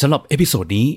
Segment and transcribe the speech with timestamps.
[0.00, 0.88] สำหรับ episode นี้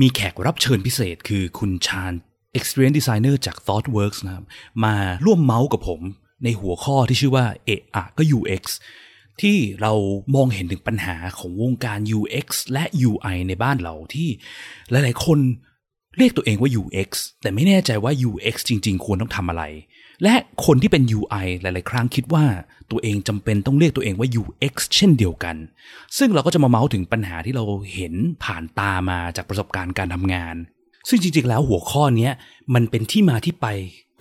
[0.00, 2.12] มีแขกรับเชิญพิเศษคือคุณชาน
[2.58, 4.44] Experience Designer จาก Thoughtworks นะครับ
[4.84, 6.00] มาร่วมเมาส์กับผม
[6.44, 8.62] ในหัวข้อที่ชื่อว่าเอะอะก็ UX
[9.40, 9.92] ที่เรา
[10.34, 14.28] มองเห็นถึงปัญหาของวงการ UX และ UI ในบ้านเราที่
[14.90, 15.38] หลายๆ คน
[16.16, 17.10] เรียกตัวเองว่า UX
[17.42, 19.64] แต่ไม่แน่ใจว่า UX จริง ๆ ควรต้องทำอะไร
[20.22, 20.34] และ
[20.66, 22.44] คนที่เป็น UI หลาย ๆ ครั้งคิดว่า
[22.90, 25.56] ตัวเองจำเป็นต้องเรียกตัวเองว่า UX เช่นเดียวกัน
[26.18, 27.64] ซึ่งเราก็จะมาเมาส์ถึงปัญหาที่เรา
[27.94, 28.14] เห็น
[28.44, 30.56] ผ่านตามาจากประสบการณ์การทำงาน
[31.08, 32.30] ซึ่งจริง ๆ แล้วหัวข้อนี้
[32.74, 33.66] มันเป็นที่มาที่ไป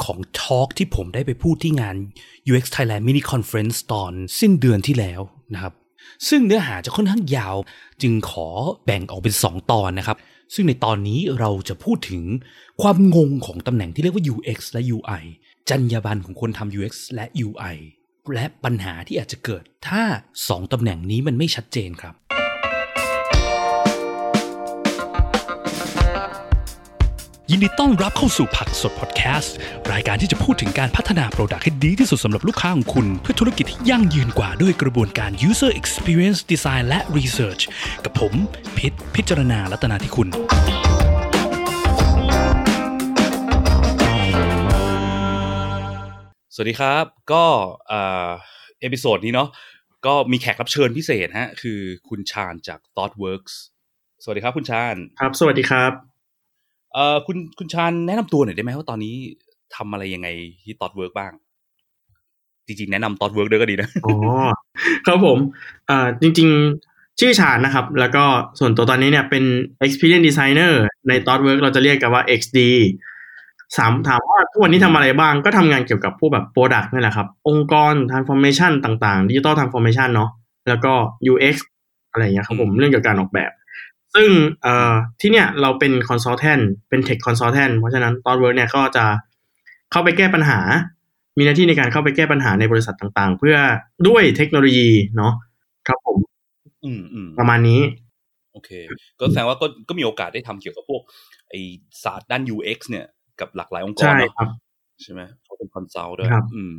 [0.04, 1.96] ของทอล์กที่ผมได้ไปพูดที่งาน
[2.52, 5.22] UX Thailand Mini Conference ตอนสิ้นเดือนที่แล้ว
[5.54, 5.74] นะครับ
[6.30, 7.56] ซึ่งเนื้อหาจะค่อนข้างยาว
[8.02, 8.48] จึงขอ
[8.86, 10.18] แบ่งออกเป็น 2 ตอนนะครับ
[10.54, 12.24] ซึ่งในตอนนี้เราจะพูดถึง
[12.82, 15.24] ความงงของตำแหน่งที่เรียกว่า UX และ UI
[15.70, 17.76] จรรยาบรรณของคนทำ UX และ UI
[18.34, 20.04] และปัญหาที่อาจจะเกิด ถ้า
[20.42, 22.16] 2ตำแหน่งนี้มันไม่ชัดเจนครับ
[27.52, 29.56] ยินดีต้อนรับเข้าสู่ผักสดพอดแคสต์
[29.92, 37.64] รายการที่จะพูดถึงการพัฒนาโปรดักต์ให้ดีที่สุดสำหรับลูกค้าของคุณ เพื่อธุรกิจที่ยั่งยืนกว่าด้วยกระบวนการ user experience design และ research
[38.04, 38.34] กับผม
[38.78, 40.28] พิษพิจารณาลัตนาที่คุณ
[46.60, 47.46] สวัสดีครับ ก็
[47.88, 48.30] เอ่อ
[48.82, 49.50] episode นี้เนาะ
[50.06, 53.54] ก็มีแขกรับเชิญพิเศษฮะ คือคุณชาญจาก ThoughtWorks
[54.24, 55.92] สวัสดีครับ คุณชานครับ สวัสดีครับ
[56.94, 59.16] เอ่อคุณคุณชานแนะนำตัวหน่อยได้ไหมว่าตอนนี้
[59.76, 60.28] ทำอะไรยังไง
[60.64, 61.32] ที่ Thoughtworks บ้าง
[62.68, 64.14] จริงๆ แนะนำ Thoughtworks ด้วยก็ดีนะอ๋อ
[65.08, 65.38] ครับผม
[65.90, 66.50] อ่าจริง
[66.86, 68.26] ๆ ชื่อชานนะครับ แล้วก็
[68.60, 69.44] ส่วนตัวตอนนี้เนี่ยเป็น
[69.86, 70.74] Experience Designer
[71.08, 72.60] ใน ThoughtWorks เราจะเรียกกันว่า XD
[73.78, 80.30] สามถามว่าทุกวันนี้ทำอะไรบ้างก็ทำงานเกี่ยวกับพวกแบบ Product นี่แหละครับ องค์กร Transformation ต่างๆ Digital Transformation เนาะ
[80.68, 80.94] แล้วก็
[81.32, 81.56] UX
[82.12, 83.52] อะไรอย่างเงี้ยครับผมเรื่องเกี่ยวกับการออกแบบ
[84.16, 84.30] ซึ่ง
[84.62, 89.06] เอ่อที่เนี่ยเราเป็น consultant เป็น tech consultant เพราะฉะนั้น ThoughtWorks เนี่ยก็จะ
[89.92, 90.60] เข้าไปแก้ปัญหา
[91.38, 93.56] มีหน้าที่ในการเข้าไปแก้ปัญหาในบริษัทต่างๆ เพื่อ
[94.08, 95.34] ด้วยเทคโนโลยีเนาะ
[95.88, 96.18] ครับผม
[96.84, 97.82] อืมอืมประมาณนี้
[98.54, 98.70] โอเค
[99.20, 101.02] ก็แสดงว่าก็ก็มีโอกาสได้ทำเกี่ยวกับพวก
[101.50, 101.54] ไอ
[102.04, 103.06] ศาสตร์ด้าน UX เนี่ย
[103.42, 104.50] กับหลากหลายองค์กรใช่เนอะครับ
[105.02, 106.76] ใช่ไหมเขาเป็น consult ด้วยครับอืม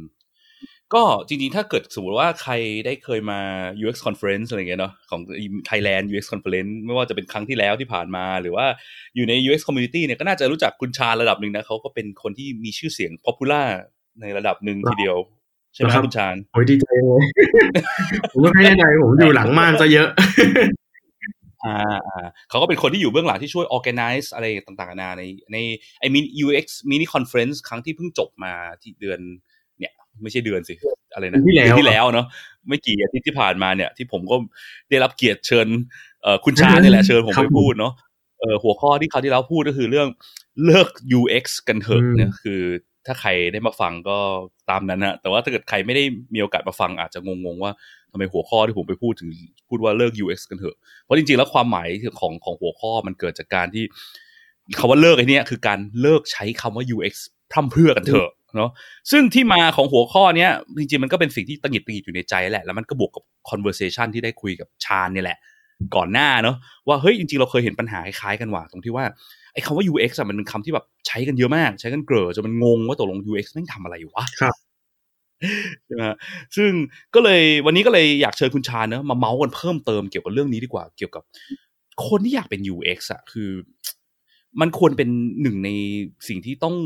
[0.94, 2.52] ก็จริงๆ ถ้าเกิดสมมติว่าใคร
[2.86, 3.40] ได้เคยมา
[3.82, 5.20] UX conference อะไรเงี้ยเนาะของ
[5.68, 8.66] Thailand UX conference ไม่ว่าจะเป็นครั้งที่แล้วที่ผ่านมา หรือว่า
[9.16, 13.68] อยู่ใน UX community เนี่ยก็น่าจะรู้จักคุณชานระดับหนึ่งนะเขาก็เป็นคนที่มีชื่อเสียง popular
[14.20, 15.16] ในระดับหนึ่งทีเดียว
[15.74, 17.22] ใช่ไหมครับคุณชานโอ้ยดีใจเลย
[18.32, 20.08] ผมก็ไม่แน่ใจผมอยู่หลังม่านซะเยอะ
[21.64, 25.56] อ่าอ่าเขาก็เป็นคนที่อยู่เบื้องหลังที่ช่วย organize อะไรต่างๆนานาในใน
[25.98, 28.52] ไอมิน UX mini conference ครั้งที่เพิ่งจบมา
[28.82, 29.20] ที่เดือน
[29.78, 29.92] เนี่ย
[30.22, 30.74] ไม่ใช่เดือนสิ
[31.14, 32.26] อะไรนะเดือนที่แล้วเดือนที่แล้วเนาะ
[32.68, 34.36] ไม่กี่อาทิตย์ที่ผ่านมาเนี่ยที่ผมก็
[34.90, 35.68] ได้รับเกียรติเชิญ
[36.22, 37.92] เอ่อคุณชาเนี่ยแหละเชิญผมครับไปพูดเนาะ
[38.40, 40.08] เอ่อหัวข้อที่เขาวที่เราพูดก็คือเรื่อง
[40.64, 40.88] เลิก
[41.18, 42.62] UX กันเถอะอืมเนี่ยคือ
[43.08, 44.18] ถ้าใครได้มาฟังก็
[44.70, 46.04] ตามนั้นนะแต่ว่าถ้าเกิดใครไม่ได้
[46.34, 47.72] มีโอกาสมาฟังอาจจะงงๆว่า
[48.12, 49.30] ทำไมหัวข้อที่ผมไปพูดถึง
[49.68, 51.88] พูดว่าเลิก UX กันเถอะ เพราะจริงๆ แล้วความหมาย
[52.20, 53.84] ของของหัวข้อมันเกิดจากการที่
[54.78, 57.14] คาว่าเลิกไอ้นี่คือการเลิกใช้คำว่า UX
[57.50, 58.70] พร่ำเพรื่อกันเถอะเนาะ
[59.10, 65.38] ซึ่งที่มาของหัวข้อเนี้ยจริงๆ มันก็เป็นสิ่งที่ตังหิดตังหิดอยู่ในใจแหละ แล้วมันก็บวกกับ conversation ที่ได้คุยกับชาญเนี่ยแหละ
[65.96, 66.56] ก่อนหน้าเนาะ
[66.88, 69.04] ว่าเฮ้ยจริงๆ เราเคยเห็นปัญหาคล้ายๆกันว่ะตรงที่ว่า
[69.58, 74.56] อ้คำว่า UX อะมันเป็นคำที่แบบใช้กันเยอะมาก ใช้กันเกลือจนมันงงว่าตกลง UX แม่งทำอะไรอยู่วะครับ
[75.86, 76.16] ใช่ไหมฮะ
[76.56, 76.70] ซึ่ง
[77.14, 81.22] ก็เลยวันนี้ก็เลยอยากเชิญคุณชาญเนอะมาเมาส์กันเพิ่มเติมเกี่ยวกับเรื่องนี้ดีกว่า เกี่ยวกับ
[82.06, 83.50] คนที่อยากเป็น UX อะคือ
[84.60, 85.08] มันควรเป็น
[85.42, 85.70] หนึ่งใน
[86.28, 86.76] สิ่งที่ต้อง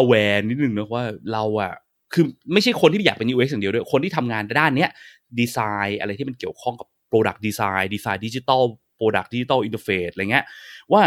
[0.00, 1.72] aware นิดนึงนะว่าเราอะ
[2.14, 4.90] คือไม่ใช่คนที่อยากเป็น UX อย่างเดียวด้วย คนที่ทำงานด้านเนี้ย
[5.38, 8.62] ดีไซน์อะไรที่มันเกี่ยวข้องกับ product design ดีไซน์ดิจิตอล
[8.98, 10.44] product digital interface อะไรเงี้ย
[10.92, 11.02] ว่า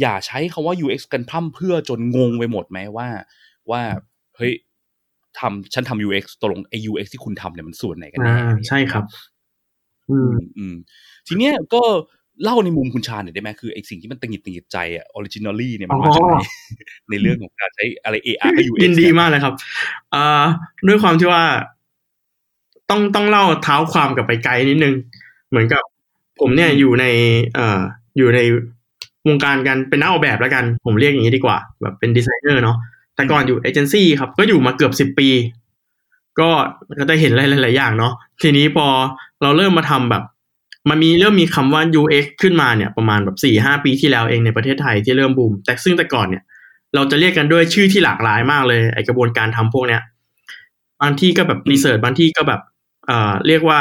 [0.00, 3.08] อย่าใช้คำว่า UX กันพร่ำเพรื่อจนงงไปหมดไหมว่า
[3.70, 3.82] ว่า
[4.36, 4.52] เฮ้ย
[5.38, 9.04] ทำฉันทำ UX ตกลงไอ้ UX ที่คุณทำเนี่ยมันส่วนไหนกันอ่าแน่ใช่ครับ
[10.10, 10.74] อืมอืมอืม
[11.26, 11.82] ทีเนี้ยก็
[12.42, 16.42] เล่าในมุมคุณชาหน่อยได้ไหมคือไอ้สิ่งที่มันตังหงิดตังหงิดใจอะ originally เนี่ยมันมาจากไหนอ๋อ
[17.10, 19.54] ในเรื่องของการใช้อะไร AR กับ UX ยินดีเยมากเลยครับ
[20.14, 20.44] อ่า
[20.88, 21.44] ด้วยความที่ว่า
[22.90, 24.94] ต้องต้องเล่าเท้าความกลับไปไกลนิดนึง
[25.50, 25.82] เหมือนกับ
[26.40, 27.04] ผมเนี่ยอยู่ใน
[27.54, 27.80] เอ่อ
[28.18, 28.40] อยู่ใน
[29.26, 32.76] วงการกันเป็นนักออกแบบแล้วกัน ผมเรียกอย่างนี้ดีกว่า แบบเป็นดีไซเนอร์เนาะ
[33.14, 35.28] แต่ก่อนอยู่เอเจนซี่ครับก็อยู่มาเกือบสิบปี
[36.40, 36.50] ก็
[36.98, 38.12] ก็ได้เห็นหลายๆอย่างเนาะ
[38.42, 38.86] ทีนี้พอ
[39.42, 40.22] เราเริ่มมาทำแบบ
[40.90, 46.42] มันมีเริ่มมีคำว่า UX ขึ้นมาเนี่ยประมาณแบบสี่ห้าปีที่แล้วเองในประเทศไทยที่เริ่มบูมแต่ซึ่งแต่ก่อนเนี่ย
[46.94, 50.02] เราจะเรียกกันด้วยชื่อที่หลากหลายมากเลยไอกระบวนการทำพวกเนี้ย
[51.02, 52.60] บางที่ก็แบบรีเสิร์ชบางที่ก็แบบ
[53.06, 53.80] เอ่อเรียกว่า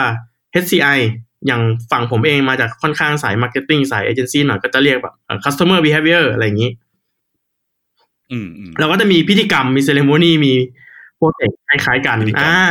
[0.63, 0.99] HCI
[1.45, 1.61] อย่าง
[1.91, 6.71] ฝั่งผมเองมาจากค่อนข้างสาย marketing สายเอเจนซี่หน่อยก็จะเรียกแบบเอ่อ customer behavior อะไรอย่างนี้
[8.31, 10.53] อืมอืมเราก็จะมีพิธีกรรมมี ceremony มี
[11.17, 12.63] project คล้ายๆกันพิธีกรรมอ่า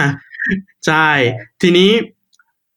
[0.86, 1.08] ใช่
[1.62, 1.90] ทีนี้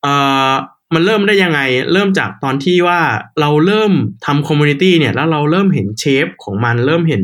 [0.02, 0.14] เอ่
[0.50, 0.52] อ
[0.94, 1.60] มันเริ่มได้ยังไง
[1.92, 3.00] เริ่มจากตอนที่ว่า
[3.40, 3.92] เราเริ่ม
[4.26, 7.22] ทำ community เนี่ย แล้วเราเริ่มเห็น shape ของมัน เริ่มเห็น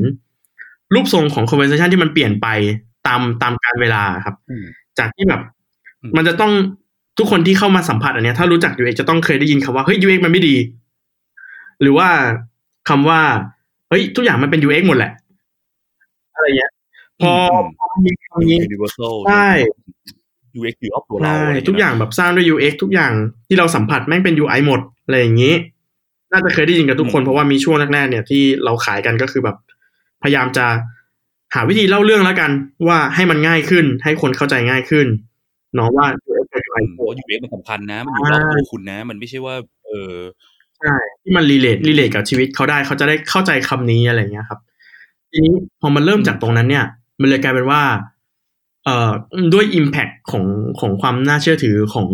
[0.94, 2.46] รูปทรงของ conversation ที่มันเปลี่ยนไป
[3.06, 4.64] ตามตามการเวลาครับอืม
[4.98, 5.40] จากที่แบบ
[6.02, 6.52] อืมมันจะต้อง
[7.18, 10.56] ทุกคนที่เข้ามาสัมผัสอันเนี้ยถ้ารู้จัก UX จะต้องเคยได้ยินคำว่าเฮ้ย UX มันไม่ดี
[11.80, 12.08] หรือว่า
[12.88, 13.20] คำว่า
[13.88, 15.12] เฮ้ยทุกอย่างมันเป็น UX หมดแหละ
[16.34, 16.72] อะไรเงี้ย
[17.22, 17.32] พอ
[17.78, 19.50] พอมีคำนี้ universal ใช่
[20.58, 23.12] UX อยู่รอบตัวเราใช่อะไรเงี้ยทุกอย่างแบบสร้างด้วย UX ทุกอย่าง
[23.46, 25.54] ที่เราสัมผัสแม่งเป็น UI หมดอะไรอย่างนี้
[26.32, 29.56] น่าจะเคยได้ยินกันทุกคนเพราะว่ามีช่วงแรกๆเนี่ยที่เราขายกันก็คือแบบ
[30.22, 30.66] พยายามจะ
[31.54, 32.50] หาวิธีเล่าเรื่องแล้วกัน
[32.88, 35.06] ว่าให้มันง่ายขึ้น ให้คนเข้าใจง่ายขึ้น
[35.74, 36.45] เนาะว่า UX
[36.84, 40.14] กับ UI เพราะว่า UX มันสำคัญนะ มันอยู่รอบตัวคุณนะ มันไม่ใช่ว่า เออ
[40.78, 44.60] ใช่ที่มัน relate relate กับชีวิตเขาได้เขาจะได้เข้าใจคำนี้อะไรเงี้ยครับ
[45.30, 46.84] ทีนี้พอมันเริ่มจากตรงนั้นเนี่ย
[47.20, 47.82] มันเลยกลายเป็นว่า
[48.84, 49.10] เอ่อ
[49.54, 50.44] ด้วย impact ของ
[50.80, 52.08] ของความน่าเชื่อถือของ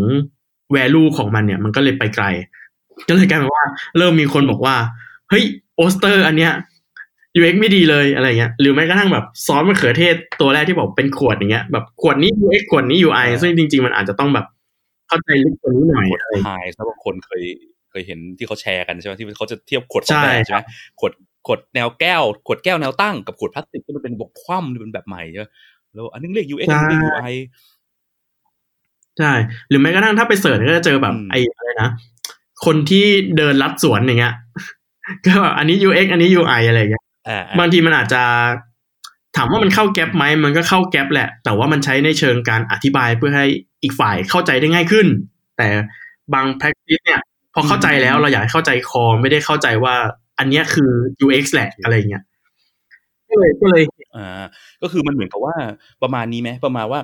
[0.77, 2.27] value ของมันเนี่ย มันก็เลยไปไกล
[3.09, 3.65] ก็เลยกลายเป็นว่า
[3.99, 4.77] เริ่มมีคนบอกว่า
[5.29, 5.45] เฮ้ย
[5.77, 6.53] โปสเตอร์ อันเนี้ย
[7.37, 14.47] UX ไม่ดีเลยอะไรเงี้ยหรือแม้กระทั่งแบบซอสมะเขือเทศตัวแรกที่บอกเป็นขวดอย่างเงี้ยแบบขวดนี้ UX ขวดนี้ UI อ่าซึ่งจริง ๆ มันอาจจะต้องแบบ
[15.09, 17.45] เข้าใจลึกกว่านี้หน่อยขวดอะไรอย่างไฮเงี้ยสำหรับบางคนเคย
[17.91, 20.61] เคยเห็นที่เขาแชร์กันใช่ไหมที่เขาจะเทียบขวดสใช่องแบบใช่ไหม
[21.01, 21.13] ขวด
[21.47, 25.47] ขวดแนวแก้ว ขวดแก้วแนวตั้งกับขวดพลาสติกที่มันเป็นแบบคว่ำเป็นแบบใหม่ใช่ไหม
[25.95, 27.35] แล้วอันนึงเรียก UX อันนึงเรียก UI
[29.19, 29.33] ใช่
[29.69, 31.91] หรือแม้กระทั่งถ้าไปเสิร์ชก็จะเจอแบบอืมไอ้อะไรนะ
[32.65, 33.05] คนที่
[33.37, 34.35] เดินลัดสวนอย่างเงี้ย
[35.27, 37.02] ก็แบบอันนี้ UX อันนี้ UI อะไรอย่างเงี้ยอ่า
[37.59, 38.23] บางทีมันอาจจะ
[39.37, 43.47] ถามว่ามันเข้าแก๊ปไหมมันก็เข้าแก๊ปแหละ แต่ว่ามันใช้ในเชิงการอธิบายเพื่อให้
[43.83, 45.07] อีกฝ่ายเข้าใจได้ง่ายขึ้น
[45.57, 45.69] แต่
[46.35, 47.21] บาง practice เนี่ย
[47.55, 49.95] พอเข้าใจแล้วเราอยากให้เข้าใจคอไม่ได้เข้าใจว่า
[50.39, 50.91] อันเนี้ยคือ
[51.25, 52.23] UX แหละอะไรอย่างเงี้ย
[53.31, 53.83] ก็เลยก็เลย
[54.17, 54.45] อ่า
[54.83, 55.55] ก็คือมันเหมือนกับว่า
[56.03, 57.01] ประมาณนี้ไหมประมาณว่า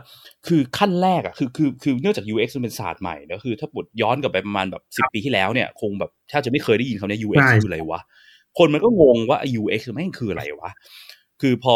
[0.46, 8.02] คือขั้นแรกอะคือคือคือเนื่องจาก UX มันเป็นศาสตร์ใหม่แล้วคือ ถ้าบดย้อนกลับไปประมาณแบบสิบปีที่แล้วเนี่ย คงแบบถ้าจะไม่เคยได้ยินคำนี้ UX ใช่คืออะไรวะ
[8.58, 10.70] คนมันก็งงว่าไอ้ UX แม่งคืออะไรวะ
[11.40, 11.74] คือพอ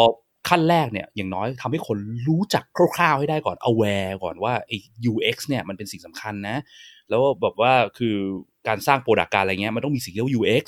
[0.49, 1.97] ขั้นแรกเนี่ยอย่างน้อยทำให้คน
[2.27, 2.63] รู้จัก
[2.95, 4.77] คร่าวๆให้ได้ก่อน aware ก่อนว่าไอ้
[5.11, 6.57] UX เนี่ยมันเป็นสิ่งสำคัญนะ
[7.09, 8.15] แล้วแบบว่าคือ
[8.67, 10.65] การสร้างโปรดักการอะไรเงี้ยมันต้องมีสิ่งที่เรียกว่า UX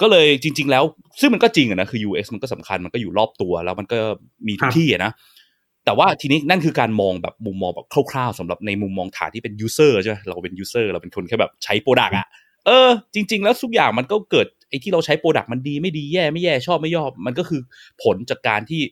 [0.00, 0.84] ก็เลยจริง ๆ แล้ว
[1.20, 3.98] ซึ่งมันก็จริงอะนะคือ UX มันก็สำคัญมันก็อยู่รอบตัว แล้วมันก็
[4.46, 5.12] มีทุครักบที่อะนะ
[5.84, 12.26] แต่ว่าทีนี้นั่นคือการมองแบบมุมมองแบบคร่าวๆสำหรับในมุมมองฐานที่เป็น user ใช่ไหมเราเป็น user เราเป็นคนแค่แบบใช้โปรดักอะ
[12.66, 17.60] เออ จริง ๆ แล้วทุกอย่างมันก็เกิด ไอ้ที่เราใช้โปรดักมันดีไม่ดีแย่ไม่แย่ชอบไม่ชอบมันก็คือ
[18.02, 18.82] ผลจากการที่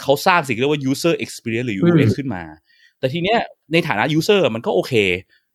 [0.00, 2.42] เขาสร้างสิ่งที่เรียกว่า user experience หรือ UX ขึ้นมา
[2.98, 3.38] แต่ทีเนี้ย
[3.72, 4.92] ในฐานะ user มันก็โอเค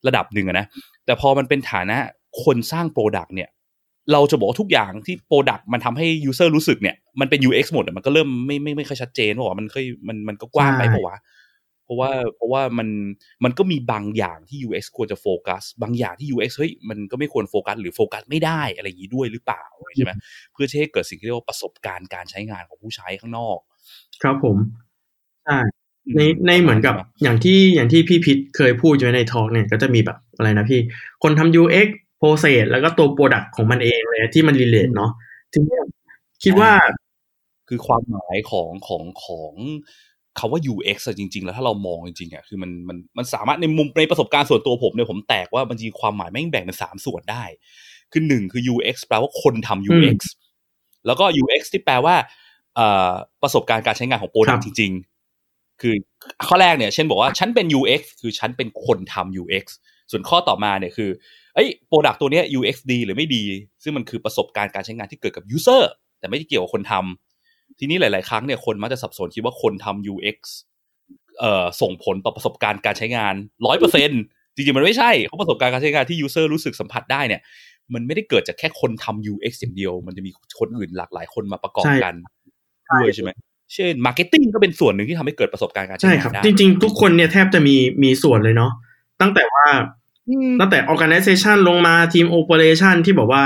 [0.08, 0.66] ระดับหนึ่งอะนะ
[1.06, 1.98] แต่พอมันเป็นฐานะ
[2.44, 3.50] คนสร้าง product เนี่ย
[4.12, 11.18] เราจะบอกว่าทุกอย่างที่ product มันทำให้ user รู้สึกเนี่ยมันเป็น UX หมดอะมันก็เริ่มไม่ไม่ไม่ค่อยชัดเจนว่ามันค่อยมันมันก็กว้างไปใช่ปะวะ
[11.88, 12.88] เพราะว่าเพราะว่ามัน
[13.44, 19.63] มันก็มีบางอย่างที่ UX ควรจะโฟกัส บางอย่างที่ UX เฮ้ยมันก็ไม่ควรโฟกัสหรือโฟกัสไม่ได้อะไรอย่างนี้ด้วยหรือเปล่า
[19.95, 20.12] ใช่ไหม
[20.54, 23.57] เพื่อที่ให้เกิดสิ่งที่เรียกว่าประสบการณ์การใช้งานของผู้ใช้ข้างนอก
[24.22, 24.57] ครับผม
[25.45, 25.60] ใช่
[26.16, 30.80] ในในเหมือนกับอย่างที่อย่างที่พี่พิษเคยพูดอยู่ในทอล์กเนี่ยก็จะมีแบบอะไรนะพี่
[31.24, 31.88] คนทำ UX
[32.22, 35.12] process แล้วก็ตัว product ของมันเองเลยที่มัน relate เนาะ
[35.51, 35.83] ทีเนี้ย
[36.44, 36.71] คิดว่า
[37.68, 39.54] คือความหมายของของของ
[40.40, 47.44] คาว่า UX อะจริง ๆ แล้วถ้าเรามองจริงๆอะคือมันมันมันสามารถในมุมในประสบการณ์ส่วนตัวผมเนี่ยผมแตกว่ามันจริงความหมายแม่งแบ่งเป็นสามส่วนได้
[48.12, 50.20] คือหนึ่งคือ UX แปลว่าคนทำ UX
[51.06, 52.16] แล้วก็ UX ที่แปลว่า
[52.76, 54.92] เอ่อประสบการณ์การใช้งานของ product ครัต์บจริง
[55.38, 55.94] ๆ คือ
[56.48, 59.66] ข้อแรกเนี่ย เช่นบอกว่าฉันเป็น UX คือฉันเป็นคนทำ UX
[60.12, 61.10] ส่วนข้อต่อมาเนี่ยคือ
[61.56, 63.44] เอ้ย product ตัวเนี้ย UX ดีหรือไม่ดี
[63.84, 65.84] ซึ่งมันคือประสบการณ์การใช้งานที่เกิดกับ user
[66.20, 67.27] แต่ไม่ได้เกี่ยวกับคนทำ
[67.80, 70.38] ทีนี้หลาย ๆ ครั้งเนี่ยคนมักจะสับสนคิดว่าคนทำ UX
[71.40, 73.33] เอ่อส่งผลต่อประสบการณ์การใช้งาน
[73.66, 74.12] ร้อยเปอร์เซ็น
[74.56, 77.42] จริง ๆ มันไม่ใช่เพราะประสบการณ์การใช้งานที่ user รู้สึกสัมผัสได้เนี่ย
[77.94, 82.16] มันไม่ได้เกิดจากแค่คนทำ UX อย่างเดียว มันจะมีคนอื่นหลากหลายคนมาประกอบใช่กัน
[83.02, 83.30] ด้วยใช่ไหม
[83.74, 88.71] เช่น marketing ก็เป็นส่วนหนึ่งที่ทำให้เกิดประสบการณ์การใช้ใช่งาครับนได้จริง ๆ ทุกคนเนี่ยแทบจะมีมีส่วนเลยเนาะ
[89.21, 89.66] ตั้งแต่ว่า
[90.30, 93.44] อืมตั้งแต่ organization ลงมาทีม operation ที่บอกว่า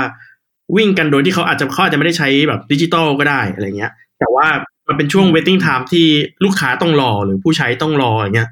[0.76, 4.48] วิ่งกันโดยที่เขาอาจจะเขาอาจจะไม่ได้ใช้แบบดิจิตอลก็ได้อะไรเงี้ย แต่ว่า
[4.88, 6.06] มันเป็นช่วง waiting time ที่
[6.44, 8.50] ลูกค้าต้องรอหรือผู้ใช้ต้องรออย่างเงี้ย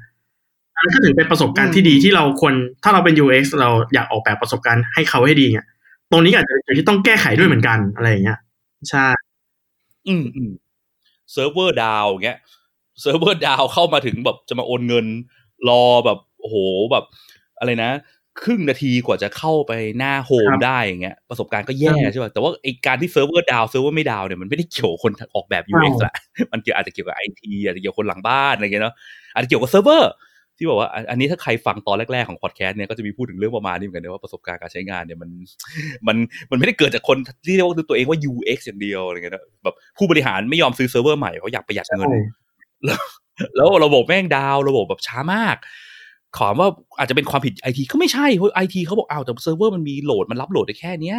[0.75, 5.67] อันนั้นก็ถือเป็นประสบการณ์ที่ดีที่เราควรถ้าเราเป็น UX เราอยากออกแบบประสบการณ์ให้เขาให้ดีเงี้ย
[6.11, 8.39] ตรงนี้ก็อาจจะเป็นจุดที่ต้องแก้ไขด้วยเหมือนกันอะไรอย่างเงี้ย
[8.89, 9.07] ใช่
[10.07, 10.51] อืมอืม
[11.31, 12.39] เซิร์ฟเวอร์ดาวเงี้ย
[13.01, 15.05] เซิร์ฟเวอร์ดาวเข้ามาถึงแบบจะมาโอนเงิน
[15.69, 16.55] รอแบบโอ้โห
[16.91, 17.05] แบบ
[17.59, 17.91] อะไรนะ
[18.41, 26.15] ครึ่งนาทีกว่าจะเข้าไปหน้า home ครับได้อย่างเงี้ยประสบการณ์ก็แย่ใช่ป่ะแต่ว่าไอการที่เซิร์ฟเวอร์ดาวเซิร์ฟเวอร์ไม่ดาวเนี่ยมันไม่ได้เกี่ยวกับคนออกแบบ UX แหละ
[26.51, 28.95] มันเกี่ยวอาจจะเกี่ยวกับไอทีอาจจะเกี่ยวกับคนหลังบ้านอะไรเงี้ยเนาะ
[29.33, 30.11] อาจจะเกี่ยวกับเซิร์ฟเวอร์
[30.57, 35.29] ที่บอกว่าอันอันนี้ถ้าใครฟังตอนแรกๆของพอดแคสต์เนี่ยก็จะมีพูดถึงเรื่องประมาณนี้เหมือนกันนะว่าประสบการณ์การใช้งานเนี่ยมัน
[36.07, 36.17] มัน
[36.51, 42.21] มันไม่ได้เกิดจากคนที่เรียกว่าตัวเองว่า UX อย่างเดียวอะไรเงี้ยนะแบบผู้บริหารไม่ยอมซื้อเซิร์ฟเวอร์ใหม่เพราะอยากประหยัดเงินใช่
[43.55, 45.57] แล้วระบบแม่ง down ระบบแบบช้ามาก
[46.37, 51.17] ขอว่าอาจจะเป็นความผิดไอทีก็ไม่ใช่เพราะไอทีเขาบอกอ้าวแต่เซิร์ฟเวอร์มันมี load มันรับ load ได้แค่เนี้ย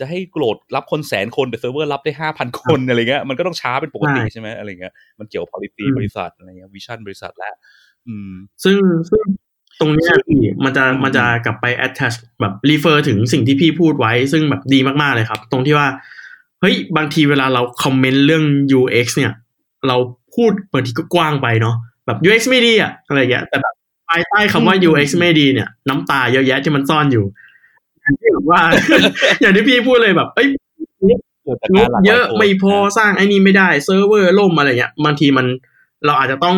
[0.00, 7.54] จะให้ load รับคนแสนคนแต่เซิร์ฟเวอร์รับได้ห้าพันคนอะไรเงี้ยมันก็ต้องช้าเป็นปกติใช่ใช่ไหมอะไรเงี้ยมันเกี่ยวกับ policy อืมบริษัทอะไรเงี้ยวิชั่นบริษัทแล้ว
[8.06, 8.32] อืม
[8.64, 8.76] ซึ่ง
[9.10, 9.22] ซึ่ง
[9.80, 15.88] ตรงเนี้ยพี่มันจะอืมมันจะกลับไป attach แบบ refer ถึงสิ่งที่พี่พูดไว้ ซึ่งแบบดีมากๆเลยครับ ตรงที่ว่า
[16.60, 18.44] เฮ้ย บางทีเวลาเราคอมเมนต์เรื่อง
[18.78, 19.32] UX เนี่ย
[19.88, 19.96] เรา
[20.34, 23.74] พูดบางทีก็กว้างไปเนาะแบบ UX ไม่ดีอะอะไรอย่างเงี้ยแต่แบบ
[24.10, 27.24] ภายใต้คำว่า UX ไม่ดีเนี่ย น้ำตาเยอะแยะที่มันซ่อนอยู่
[28.00, 28.60] อย่างที่แบบว่า
[29.40, 30.48] อย่างที่พี่พูดเลยแบบ เอ้ย
[31.08, 31.10] ง
[31.88, 35.46] บเยอะไม่พอสร้างไอ้นี่ไม่ได้ เซิร์ฟเวอร์ล่มอะไรเงี้ยบางทีมัน
[36.06, 36.56] เราอาจจะต้อง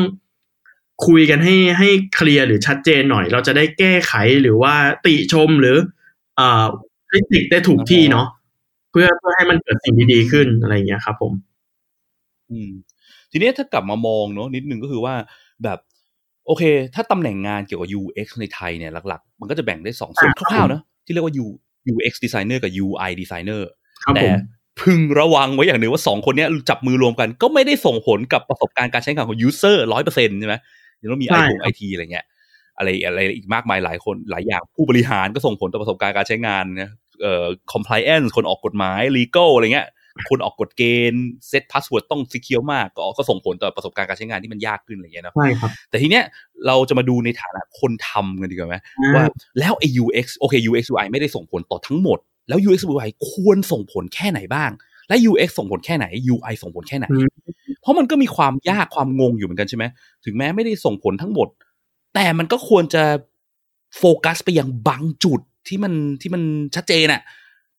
[1.07, 4.75] คุยกันให้ให้เคลียร์หรือชัดเจนหน่อย เราจะได้แก้ไขหรือว่า
[5.07, 5.77] ติชมหรือ
[6.37, 6.65] เอ่อ
[7.09, 8.27] critique ได้ถูกที่เนาะ
[8.91, 11.33] เพื่อเพื่อให้มันเกิดสิ่งดีๆขึ้นอะไรเงี้ยครับผม
[12.51, 12.71] อืม
[13.31, 15.15] ทีนี้ถ้ากลับมามองเนาะนิดนึงก็คือว่า
[15.65, 21.47] แบบโอเค ถ้าตำแหน่งงานเกี่ยวกับ UX ในไทยเนี่ยหลักๆ มันก็จะแบ่งได้สองส่วนอ่าคร่าวๆเนอะที่เรียกว่า U
[21.93, 23.63] UX designer กับ UI designer
[24.05, 24.35] ครับแต่ผม
[24.81, 30.55] พึงระวังไว้อย่างหนึ่งว่าสองคนเนี้ยจับมือรวมกัน ก็ไม่ได้ส่งผลกับประสบการณ์การใช้งานของ user ร้อยเปอร์เซ็นต์ใช่ไหม
[31.01, 32.25] ยังต้องมีไอใช่ทั้งไอทีอะไรเงี้ย
[32.79, 36.91] อะไรอะไรอีกมากมายหลายคนหลายอย่างผู้บริหารก็ส่งผลต่อประสบการณ์การใช้งานนะ
[37.23, 39.89] เอ่อ compliance คนออกกฎหมาย legal อะไรเงี้ย
[40.29, 46.25] คนออกกฎเกณฑ์ set password ต้อง secure มากก็ก็ส่งผลต่อประสบการณ์การใช้งานที่มันยากขึ้นอะไรเงี้ยเนาะใช่ครับแต่ทีเนี้ย
[46.67, 48.77] เราจะมาดูในฐานะคนทำกันดีกว่าไหม
[49.15, 49.25] ว่า
[49.59, 54.71] แล้วไอ้ UX โอเค UX UI ไม่ได้ส่งผลต่อทั้งหมด แล้ว UX UI ควรส่งผลแค่ไหนบ้าง
[55.09, 57.29] และ UX ส่งผลแค่ไหน UI ส่งผลแค่ไหนอืม
[57.81, 59.85] เพราะมันก็มีความยากความงงอยู่เหมือนกันใช่ไหม
[60.25, 61.49] ถึงแม้ไม่ได้ส่งผลทั้งหมด
[62.15, 63.03] แต่มันก็ควรจะ
[63.99, 66.43] โฟกัสไปยังบางจุดที่มันที่มัน
[66.75, 67.23] ชัดเจนอะ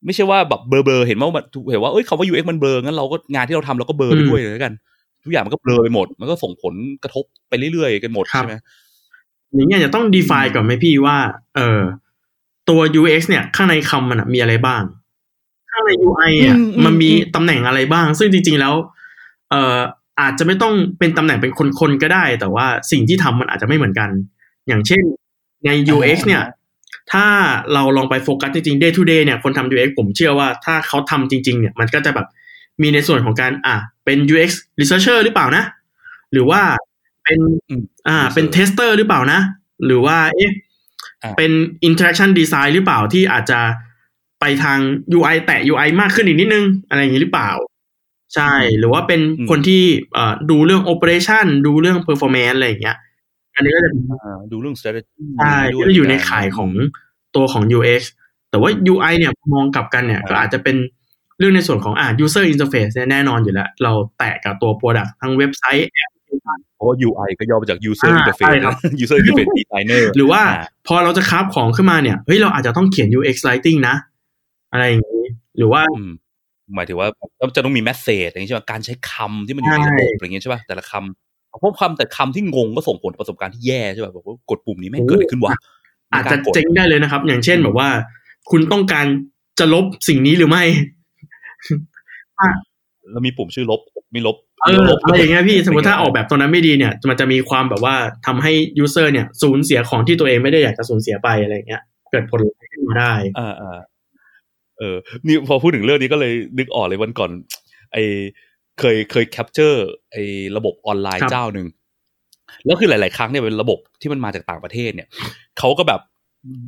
[0.06, 4.74] ไม่ใช่ว่าแบบเบลอๆเห็นว่ามันเห็นว่าเอ้ยคำว่า UX มันเบลองั้นเราก็งานที่เราทำเราก็เบลอไปด้วยเลยแล้วกัน
[5.24, 8.56] ทุกอย่างมันก็เบลอไปหมด มันก็ส่งผลกระทบไปเรื่อยๆกันหมดครับใช่ไหม
[9.56, 11.18] อย่างเงี้ยจะต้อง define ก่อนไหมพี่ว่า
[11.56, 11.82] เออ
[12.70, 14.84] ตัว UX เนี่ยข้างในคำมันอะมีอะไรบ้าง
[15.72, 18.74] ข้างใน UI อะอืมอืมมันมีอืมตำแหน่งอะไรบ้าง ซึ่งจริง ๆ แล้ว
[19.50, 19.78] เอ่อ
[20.22, 24.10] อาจจะไม่ต้องเป็นตำแหน่งเป็นคนๆก็ได้ แต่ว่าสิ่งที่ทำมันอาจจะไม่เหมือนกัน
[24.68, 25.04] อย่างเช่น
[25.66, 26.44] ใน UX เนี่ย
[27.12, 27.26] ถ้า
[27.74, 32.28] เราลองไปโฟกัสจริงๆ day to day เนี่ยคนทำ UX ผมเชื่อว่าถ้าเขาทำจริง ๆ เนี่ยมันก็จะแบบ
[32.82, 35.64] มีในส่วนของการอะเป็น UX researcher หรือเปล่านะ
[36.34, 36.62] หรือว่า
[37.24, 39.40] เป็นอืมอ่าเป็น tester หรือเปล่านะ
[39.86, 40.52] หรือว่าเอ๊ะ
[41.22, 41.52] อ่าเป็น
[41.88, 43.60] interaction design หรือเปล่าที่อาจจะ
[44.40, 44.80] ไปทาง
[45.18, 47.52] UI แตะ UI มากขึ้นอีกนิดนึง อะไรอย่างนี้หรือเปล่า
[48.36, 49.84] ใช่ หรือว่าเป็นอืมคนที่
[50.14, 52.98] เอ่อดูเรื่อง operation ดูเรื่อง performance อะไรอย่างเงี้ย
[53.56, 56.70] อันนี้ก็จะเป็นอ่าดูเรื่อง strategy ใช่ด้วยก็อยู่ในเหมืกัข่ายของ
[57.36, 58.02] ตัวของ UX
[58.50, 60.76] แต่ว่า UI เนี่ยมองกลับกันเนี่ยอ่าก็อาจจะเป็น
[61.40, 66.12] เรื่องในส่วนของอ่า user interface เนี่ยแน่นอนอยู่แล้ว เราแตะกับตัว product ทั้งเว็บไซต์แอป
[66.76, 73.96] เพราะว่า UI ก็ย่อมาจาก user อ่า interface ใช่ครับนะ user interface designer หรือว่าอ่าพอเราจะ craft ของขึ้นมาเนี่ยเฮ้ยเราอาจจะต้องเขียน UX writing นะ
[74.72, 75.26] อะไรอย่างนี้
[75.58, 76.12] หรือว่าอืม
[76.76, 77.08] หมายถึงว่า
[77.56, 85.54] จะต้องมี message อย่างนี้ใช่ไหมการใช้คำที่มันอยู่ในใช่ระบบอะไรอย่างเงี้ยใช่ป่ะแต่ละคำ เพราะคำแต่คำที่งงก็ส่งผลต่อประสบการณ์ที่แย่ใช่ป่ะบอกว่ากดปุ่มนี้แม่งเกิดอะไรขึ้นวะ
[86.14, 87.90] อาจจะไม่กล้กดเจ๊งได้เลยนะครับ อย่างเช่นแบบว่า
[88.52, 89.06] คุณต้องการ
[89.60, 90.64] จะลบสิ่งนี้หรือไม่
[93.12, 93.82] แล้วมีปุ่มชื่อลบ
[94.12, 97.96] ไม่ลบเออลบอะไรอย่างเงี้ยพี่สมมติถ้าออกแบบตัวนั้นไม่ดีเนี่ย มันจะมีความแบบว่า
[98.26, 101.82] ทำให้ user เนี่ยสูญเสียของที่ตัวเองไม่ได้อยากจะสูญเสียไปอะไรอย่างเงี้ย
[102.12, 103.80] เกิดผลร้ายขึ้นมาได้อ่าอ่า
[104.78, 104.96] เออ
[105.28, 107.32] นี่พอพูดถึงเรื่องนี้ก็เลยนึกออกเลยวันก่อน
[107.94, 107.98] ไอ
[108.80, 110.18] เคยเคย capture ไอ
[110.58, 111.68] ระบบออนไลน์ครับเจ้าหนึ่ง
[112.66, 115.08] แล้วคือหลาย ๆ ครั้งเนี่ยเป็นระบบที่มันมาจากต่างประเทศเนี่ย
[115.60, 116.02] เขาก็แบบ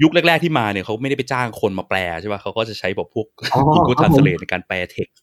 [0.04, 5.22] ยุคแรก ๆ ที่มาเนี่ยเขาไม่ได้ไปจ้างคนมาแปลใช่ป่ะเขาก็จะใช้แบบพวกอ๋อ Google ครับผม Translate ในการแปลเท็กซ์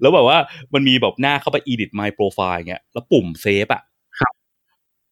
[0.00, 0.38] แล้วแบบว่า
[0.74, 3.82] มันมีแบบหน้าเข้าไป edit my profile อย่างเงี้ยแล้วปุ่ม save อะ
[4.20, 4.32] ครับ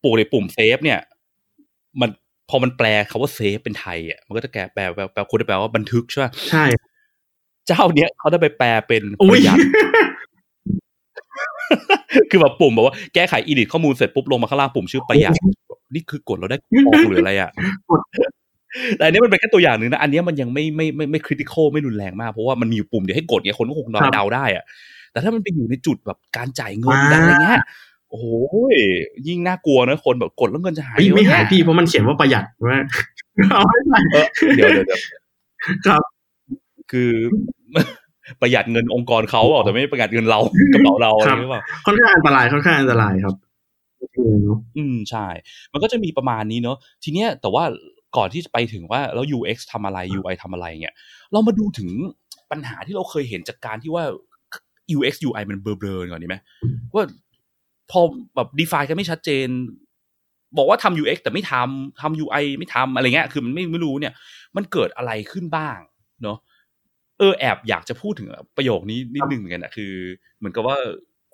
[0.03, 0.99] ปุ่มในปุ่ม save เนี่ย
[2.01, 2.11] มัน
[2.49, 6.65] พอมันแปลคำว่า save เป็นไทยอะมันก็จะแปลแปลแปลแปลคุณจะแปลว่าบันทึกใช่ป่ะใช่
[7.67, 9.59] เจ้าเนี้ยเขาได้ไปแปลเป็นปอุ้ยระหยัด
[12.31, 15.35] คือแบบปุ่มบอกว่าแก้ไข edit ข้อมูลเสร็จปุ๊บลงมาข้างล่างปุ่มชื่อประหยัด
[15.95, 17.51] นี่คือกดเราได้คูปองหรืออะไรอะ
[18.97, 24.65] แต่อันนี้มันเป็นแค่ตัวอย่างหนึ่งนะ อันเนี้ยมันยังไม่ไม่ไม่ไม่คริติคอลไม่รุนแรงมาก เพราะว่ามันมีอยู่ปุ่มเดียวให้กดเงี้ยคนก็คงเดาครับเดาได้อะ
[25.13, 27.63] แต่ถ้ามันไปอยู่ในจุดแบบการจ่ายเงินอ่าการอะไรเงี้ย
[28.11, 28.27] โอ้โห
[29.27, 32.79] ยิ่งน่ากลัวนะคนแบบกดแล้วเงินจะหายเฮ้ยเยอะไม่หายแะพี่เพราะมันเขียนว่าประหยัดว่า
[33.51, 34.27] เอาไม่ใส่เออ
[34.57, 35.01] เดี๋ยวเดี๋ยวเดี๋ยว
[35.87, 36.03] ครับ
[36.93, 37.13] คือ
[38.41, 40.41] ประหยัดเงินองค์กรเขาเอาแต่ไม่ประหยัดเงินเรา
[40.75, 43.35] กระเป๋าเราอะไรหรือเปล่าค่อนข้างอันตรายค่อนข้างอันตรายครับ
[44.19, 44.47] อืม
[44.77, 45.27] อืมใช่
[45.73, 47.65] มันก็จะมีประมาณนี้เนอะทีเนี้ยแต่ว่า
[48.17, 50.95] ก่อนที่จะไปถึงว่าแล้ว UX ทำอะไร UI ทำอะไรเนี่ย
[51.33, 51.91] เรามาดูถึง
[52.51, 54.05] ปัญหาที่เราเคยเห็นจากการที่ว่า
[54.97, 56.37] UX UI มันเบลอๆก่อนดีไหม
[56.95, 57.05] ว่า
[57.91, 58.01] พอ
[58.35, 59.49] แบบ define กันไม่ชัดเจน
[60.57, 64.13] บอกว่าทำ UX แต่ไม่ทำทำ UI ไม่ทำอะไรเงี้ยคือมันไม่ไม่รู้เนี่ย
[64.57, 65.79] มันเกิดอะไรขึ้นบ้าง
[66.23, 69.93] เนอะเออแอบอยากจะพูดถึงประโยคนี้นิดนึงเหมือนกันนะคือ
[70.39, 70.77] เหมือนกับว่า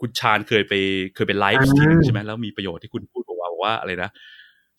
[0.00, 0.72] คุณชานเคยไป
[1.14, 4.10] เคยไปไลฟ์ทีนึงใช่ไหมแล้วมีประโยชน์ที่คุณพูดบอกว่าบอกว่าอะไรนะ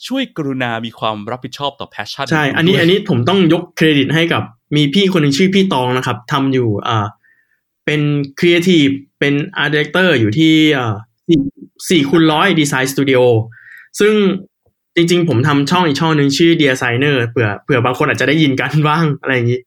[0.08, 4.44] ช่วยกรุณามีความรับผิดชอบต่อ passion ใช่ อันนี้อันนี้ผมต้องยกเครดิตให้กับ
[4.75, 7.06] มีพี่คนหนึ่งชื่อพี่ตองนะครับทำอยู่อ่า
[7.86, 8.01] เป็น
[8.39, 8.88] ครีเอทีฟ
[9.20, 10.94] เป็น art director อยู่ที่อ่า
[11.28, 11.39] สี่
[11.89, 13.20] สี่คูณร้อยดีไซน์สตูดิโอ
[14.00, 14.13] ซึ่ง
[14.96, 19.60] จริงๆ ผมทำช่องอีกช่องหนึ่งชื่อ Designer เผื่อเผื่อบางคนอาจจะได้ยินกันบ้างอะไรอย่างนี้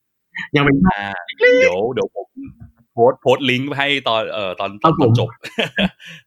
[0.57, 0.99] ยังเป็นอ่า
[1.61, 2.27] เดี๋ยวเดี๋ยวผม
[2.93, 5.29] โพสต์โพสต์ลิงก์ให้ตอนเอ่อตอนตครัอนบผมจบ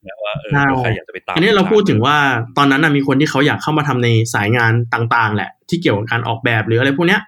[0.06, 2.18] นะว่าเออใช่เดี๋ยวใครอยากจะไปตามอันนี้เราพูดถึงว่า
[2.58, 7.22] ตอนนั้นนะมีคนที่เขาอยากเข้ามาทำในสายงานต่าง ๆ แหละ ที่เกี่ยวกับการออกแบบหรืออะไรพวกเนี้ย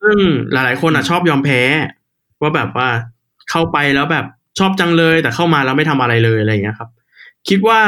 [0.00, 0.16] ซึ่ง
[0.52, 1.60] หลาย ๆ คนอะชอบยอมแพ้
[2.40, 2.88] ว่าแบบว่า
[3.50, 4.26] เข้าไปแล้วแบบ
[4.58, 6.88] ชอบจังเลย แต่เข้ามาแล้วไม่ทำอะไรเลยอะไรอย่างเงี้ยครับ
[7.48, 7.80] คิดว่า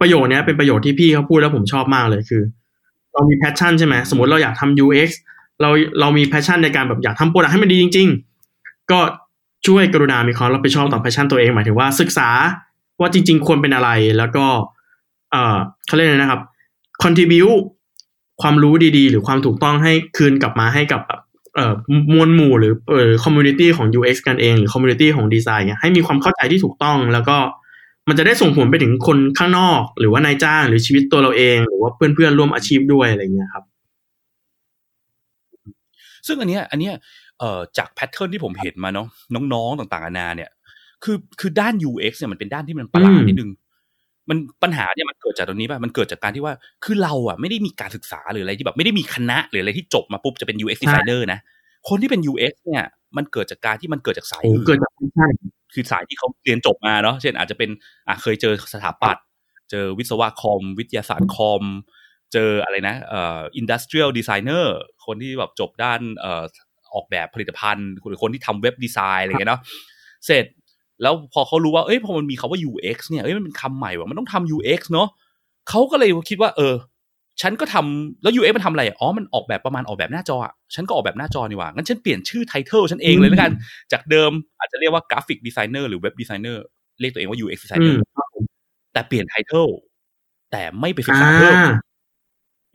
[0.00, 2.42] ประโยชน์เนี้ยเป็นประโยชน์ที่พี่เขาพูดแล้วผมชอบมากเลยคือ
[3.12, 5.10] เรามี passion ใช่ไหมสมมติเราอยากทำ UX
[5.60, 8.08] เราเรามี passion ในการแบบอยากทำ product ให้มันดีจริง
[8.50, 8.98] ๆ ก็
[9.66, 12.28] ช่วยกรุณามีความรับผิดชอบต่อ passion ตัวเองหมายถึงว่าศึกษา
[13.00, 14.46] ว่าจริง ๆ ควรเป็นอะไรแล้วก็
[15.30, 16.40] เออเขาเรียกอะไรนะครับ
[17.02, 17.50] contribute
[18.42, 21.00] ความรู้ดีๆ หรือความถูกต้องให้คืนกลับมาให้กับ
[21.54, 21.74] เอ่อ
[22.12, 27.36] มวลหมู่หรือเอ่อ community ของ UX กันเอง หรือ community ของดีไซน์เนี่ยให้มีความเข้าใจที่ถูกต้อง แล้วก็
[28.08, 33.64] มันจะได้ส่งผลไปถึงคนข้างนอก หรือว่านายจ้างหรือชีวิตตัวเราเอง หรือว่าเพื่อนๆร่วมอาชีพด้วยอะไรเงี้ยครับ
[36.26, 36.94] ซึ่งอันเนี้ยอันเนี้ย
[37.38, 40.50] เอ่อจากแพทเทิร์นที่ผมเห็นมาเนาะน้องๆต่างๆนานาเนี่ย
[41.04, 43.50] คือคือด้าน UX เนี่ยมันเป็นด้านที่มันประหลาดอืมนิดนึง
[44.30, 46.54] มันปัญหาเนี่ยมันเกิดจากตรงนี้ป่ะมันเกิดจากการที่ว่า
[46.84, 51.40] คือเราอะไม่ได้มีการศึกษาหรืออะไรที่แบบไม่ได้มีคณะหรืออะไรที่จบมาปุ๊บจะเป็น UX designer นะ
[51.88, 52.84] คนที่เป็น UX เนี่ย
[53.16, 55.28] มันเกิดจากการที่มันเกิดจากสายโอ้อื่นเกิดจากใช่
[55.74, 57.70] คือสายที่เขาเรียนจบมาเนาะเช่นอาจจะเป็น
[58.08, 59.24] อะเคยเจอสถาปัตย์
[59.70, 61.62] เจอวิศวะคอม วิทยาศาสตร์คอม
[62.32, 64.64] เจออะไรนะเอ่อ industrial designer
[65.06, 66.44] คนที่แบบจบด้านเอ่อ
[66.94, 69.60] ออกแบบผลิตภัณฑ์หรือคนที่ทำเว็บดีไซน์อะไรเงี้ยเนาะ
[70.26, 70.44] เสร็จ
[71.02, 75.08] แล้วพอเขารู้ว่าเอ้ยพอมันมีคาว่า UX เนี่ยเอ้ยมันเป็นคำใหม่ว่ะมันต้องทำ UX เนาะ
[75.68, 76.74] เขาก็เลยคิดว่า เออ
[77.40, 83.50] ฉันก็ทำแล้ว UX มันทำอะไรอะอ๋อมันออกแบบประมาณออกแบบหน้าจออะฉันก็ออกแบบหน้าจอนี่หว่างั้นฉันเปลี่ยนชื่อไทเทลฉันเองเลยแล้วกัน
[83.92, 86.64] จากเดิมอาจจะเรียกว่า graphic designer หรือ web designer
[87.00, 88.00] เรียกตัวเองว่า UX designer อืม
[88.92, 89.68] แต่เปลี่ยน title
[90.52, 91.56] แต่ไม่ไปศึกษาเพิ่ม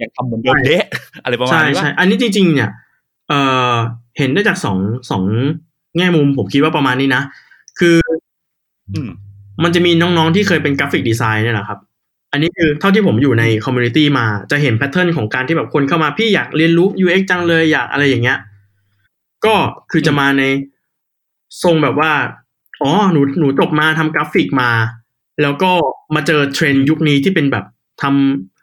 [0.01, 0.85] ยังทำเหมือนเดิมเดะ
[1.23, 2.69] อะไรประมาณใช่นี้ว่าใช่ออันนี้จริง ๆ เนี่ย
[3.27, 3.39] เอ่
[3.71, 3.73] อ
[4.17, 4.77] เห็นได้จากสอง
[5.11, 5.23] สอง
[5.97, 7.23] แง่มุมผมคิดว่าประมาณนี้นะ
[7.79, 7.97] คือ
[8.91, 9.09] อืม
[9.63, 11.79] มันจะมีน้องๆ ที่เคยเป็น graphic design เนี่ยแหละครับ
[12.31, 18.39] อันนี้คือเท่าที่ผมอยู่ใน community มาจะเห็น pattern ของการที่แบบคนเข้ามาพี่อยากเรียนรู้ UX จังเลยอยากอะไรอย่างเงี้ย
[19.45, 19.55] ก็
[19.91, 20.43] คือจะมาใน
[21.63, 22.11] ทรงแบบว่า
[22.81, 24.71] อ๋อหนูหนูจบมาทำกราฟิกมา
[25.41, 25.71] แล้วก็
[26.15, 27.65] มาเจอเทรนด์ยุคนี้ที่เป็นแบบ
[28.01, 28.54] ทำ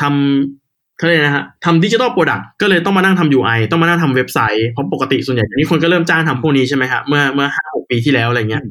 [0.00, 8.62] ทำเขาเรียกนะฮะทำ digital product ก็เลยต้องมานั่งทำ UI ต้องมานั่งทำเว็บไซต์เพราะปกติส่วนใหญ่นี้คนก็เริ่มจ้างทำพวกนี้ใช่ไหมฮะเมื่อเมื่อห้าหกปีที่แล้วอะไรเงี้ย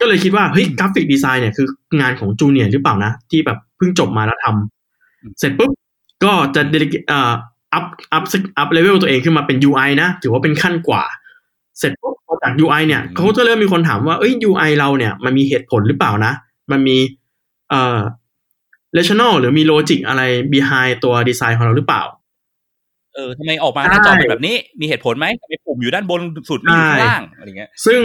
[0.00, 1.66] ก็เลยคิดว่าเฮ้ย graphic design เนี่ยคือ
[2.00, 5.70] งานของ junior หรือเปล่านะ ที่แบบเพิ่งจบมาแล้วทำเสร็จปุ๊บ
[6.24, 7.32] ก็จะเดลิเอ่อ
[7.74, 8.24] up up up
[8.58, 11.02] level ตัวเองขึ้นมาเป็น UI นะถือว่าเป็นขั้นกว่า
[11.78, 16.32] เสร็จปุ๊บพอจาก UI เนี่ยเขาก็เริ่มมีคนถามว่าเอ้ย UI เราเนี่ยมันมีเหตุผลหรือเปล่านะ
[16.70, 16.96] มันมี
[17.70, 17.98] เอ่อ
[18.96, 20.22] rational หรือมี logic อะไร
[20.52, 22.02] behind ตัวดีไซน์ของเราหรือเปล่า
[23.14, 26.20] เออทำไมออกมาใช่หน้าจอเป็นแบบนี้ มีเหตุผลไหมทำไมปุ่มอยู่ด้านบน
[26.50, 28.00] สุดไม่อยู่ข้างล่างอะไรเงี้ย ซึ่ง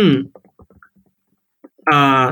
[1.86, 2.24] เอ่อ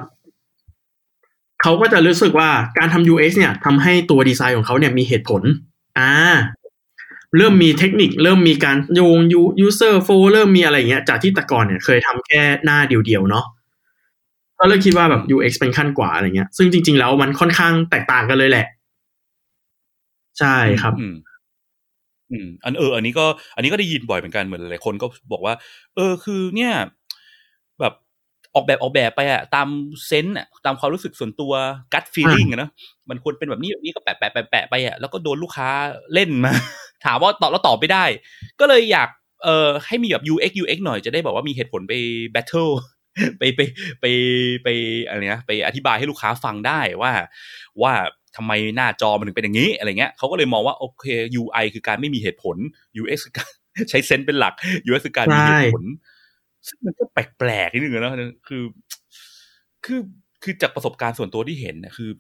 [1.61, 5.41] เขาก็จะรู้สึกว่าการทำ UX เนี่ยทำให้ตัวดีไซน์ของเขาเนี่ยมีเหตุผล
[5.99, 6.11] อ่า
[7.37, 9.17] เริ่มมีเทคนิค เริ่มมีการโยง
[9.65, 13.45] user flow เริ่มมีอะไรอย่างเงี้ย จากที่แต่ก่อนเนี่ยเคยทำแค่หน้าเดียวๆเนาะ
[14.61, 18.65] ก็เลยคิดว่าแบบ UX เป็นขั้นกว่าอะไรเงี้ย ซึ่งจริง ๆ แล้วมันค่อนข้างแตกต่างกันเลยแหละ
[20.39, 20.93] ใช่ครับ
[22.31, 25.53] อืมอันเออ อันนี้ก็ อันนี้ก็ได้ยินบ่อยเหมือนกันเหมือนหลายคนก็บอกว่า
[25.95, 26.73] เออ คือเนี่ย
[27.79, 27.93] แบบ
[28.55, 29.67] ออกแบบออกแบบไปอะตาม
[30.07, 31.53] sense อะตามความรู้สึกส่วนตัว
[31.93, 32.71] gut feeling อะเนอะ
[33.09, 35.69] มันควรเป็นแบบนี้แบบนี้ก็แปะแปะแปะแปะไปอะแล้วก็โดนลูกค้า
[36.13, 36.53] เล่นมา
[37.05, 38.05] ถามว่าตอบแล้วตอบไม่ได้
[38.59, 39.09] ก็เลยอยาก
[39.43, 41.93] เอ่อให้มีแบบ UX UX หน่อยจะได้แบบว่ามีเหตุผลไป
[42.31, 42.67] battle
[43.37, 43.59] ไปไป
[44.01, 44.05] ไป
[44.63, 44.67] ไป
[45.07, 47.11] อะไรนะไปอธิบายให้ลูกค้าฟังได้ว่า
[47.81, 47.93] ว่า
[48.35, 51.05] ทำไมหน้าจอมันถึงเป็นอย่างนี้อะไรเงี้ยเขาก็เลยมองว่าโอเค
[51.41, 52.57] UI คือการไม่มีเหตุผล
[53.01, 53.49] UX คือการ
[53.89, 54.53] ใช้เซนส์เป็นหลัก
[54.87, 55.83] UX คือการมีเหตุผล
[56.67, 58.13] ซึ่งมันก็แปลกๆนิดนึงนะ
[58.47, 58.63] คือ
[59.85, 59.99] คือ
[60.43, 62.11] คือจากประสบการณ์ส่วนตัวที่เห็นนะคือ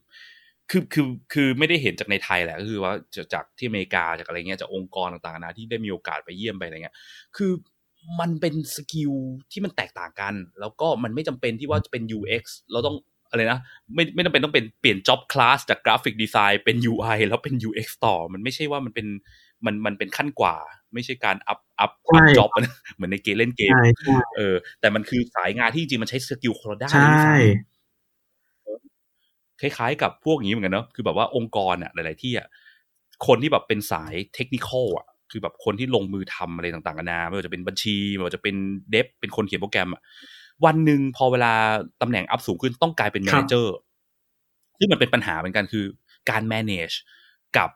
[0.69, 2.93] คือคือคือไม่ได้เห็นจากในไทยแหละก็คือว่า
[3.33, 6.95] จากที่อเมริกาจากอะไรเงี้ยจากองค์กรต่างๆนะที่ได้มีโอกาสไปเยี่ยมไปอะไรเงี้ย
[7.37, 7.51] คือ
[8.19, 9.13] มันเป็น skill
[9.51, 12.95] ที่มันแตกต่างกัน แล้วก็มันไม่จำเป็นที่ว่าจะเป็น UX เราต้อง
[13.29, 13.59] อะไรนะ
[13.95, 19.07] ไม่ไม่จำเป็นต้องเป็นเปลี่ยน job class จาก graphic design เป็น UI แล้วเป็น UX ต่อ มันไม่ใช่ว่ามันเป็น
[19.65, 20.55] มันมันเป็นขั้นกว่า
[20.93, 22.49] ไม่ใช่การ up up ความ job
[22.95, 23.71] เหมือนในเกมเล่นเกม
[24.37, 27.35] เออ แต่มันคือสายงานที่จริงมันใช้ skill คนละด้านใช่
[29.61, 32.47] คล้ายๆกับพวกนี้เหมือนกันเนาะคือแบบว่าองค์กรอะหลาย ๆ ที่อะ
[33.27, 38.55] คนที่แบบเป็นสายเทคนิคอะ คือแบบคนที่ลงมือทำอะไรต่างๆกันานาไม่ว่าจะเป็นบัญชีไม่ว่าจะเป็น
[38.91, 40.01] dev เป็นคนเขียนโปรแกรมอะ
[40.65, 41.53] วันหนึ่งพอเวลา
[42.01, 43.75] ตำแหน่ง up สูงขึ้นต้องกลายเป็น manager
[44.79, 45.85] ซึ่งมันเป็นปัญหาเหมือนกันคือ
[46.29, 46.95] การ manage
[47.57, 47.69] กับ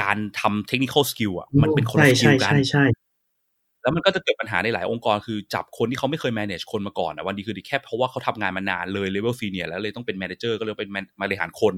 [0.00, 2.84] การทำ technical skill อะมันเป็นคนละ skill กันใช่ใช่
[3.82, 10.90] แล้วมันก็จะเกิดปัญหาในหลายองค์กรคือจับคนที่เขาไม่เคย manage คนมาก่อนอะวันดีคืนดีแค่เพราะว่าเขาทำงานมานานเลย level senior แล้วเลยต้องเป็น manager ก็เลยเป็น
[11.22, 11.74] บริหารคน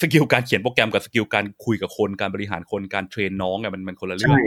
[0.00, 4.38] skill การเขียนโปรแกรมกับ skill การคุยกับคนการบริหารคนการ train น้องไงมันมันคนละเรื่อง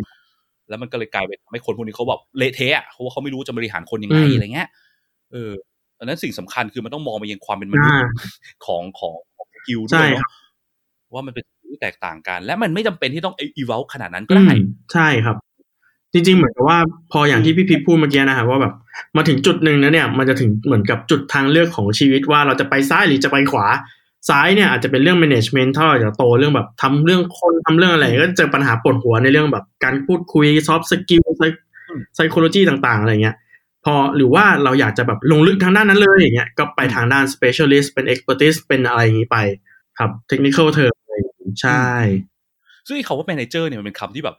[0.69, 4.67] แล้วมันก็เลยกลายเป็นทำให้คนพวกนี้เขาแบบเละเทะเพราะว่าเขาไม่รู้จะบริหารคนยังไงอะไรเงี้ย
[5.31, 5.51] เออ
[5.99, 7.99] อันนั้นสิ่งสำคัญคือมันต้องมองไปยังความเป็นมนุษย์
[8.65, 10.25] ของของของ skill ด้วยเนาะ
[11.13, 14.49] ว่ามันเป็นที่แตกต่างกัน และมันไม่จำเป็นที่ต้องอีเวลขนาดนั้นก็ได้
[14.93, 15.37] ใช่ครับ
[16.13, 16.77] จริง ๆ เหมือนกับว่า
[17.11, 18.73] พออย่างที่พี่พิพพูดเมื่อกี้นะครับว่าแบบ
[19.17, 23.65] มาถึงจุดหนึ่งนะเนี่ย มันจะถึงเหมือนกับจุดทางเลือกของชีวิตว่าเราจะไปซ้ายหรือจะไปขวา
[24.29, 31.25] ซ้ายเนี่ยอาจจะเป็นเรื่อง management ถ้าเราจะโตเรื่องแบบทำเรื่องคนทำเรื่องอะไร ก็เจอปัญหาปวดหัวในเรื่องแบบการพูดคุย soft skill
[32.15, 33.35] psychology ต่างๆ อะไรเงี้ย
[33.85, 39.37] พอหรือว่าเราอยากจะแบบลงลึกทางด้านนั้นเลยอย่างเงี้ยก็ไปทางด้าน specialist เป็น expertise เป็นอะไรอย่างนี้ไป
[39.99, 40.93] ครับ technical term
[41.61, 41.85] ใช่
[42.87, 44.35] ซึ่งคำว่า manager เนี่ยมันเป็นคำที่แบบ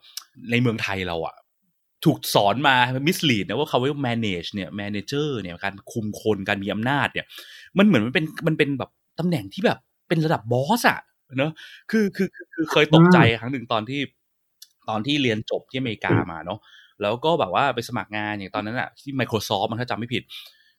[0.51, 1.35] ในเมืองไทยเราอะ
[2.05, 7.27] ถูกสอนมา mislead นะว่าคำว่า manage เนี่ย manager เนี่ยการคุมคนการมีอำนาจเนี่ย
[7.79, 8.91] มันเหมือนมันเป็นมันเป็นแบบ
[9.21, 9.79] ตำแหน่งที่แบบ
[10.09, 11.01] เป็นระดับบอสอะ
[11.39, 11.53] เนอะ
[11.91, 14.01] คือคือคือเคยตกใจครั้งหนึ่งตอนที่
[14.89, 16.59] ตอนที่เรียนจบที่อเมริกามาเนาะ
[17.03, 20.23] แล้วก็แบบว่าไปสมัครงานอย่างตอนนั้นอะที่ Microsoft มันถ้าจำไม่ผิด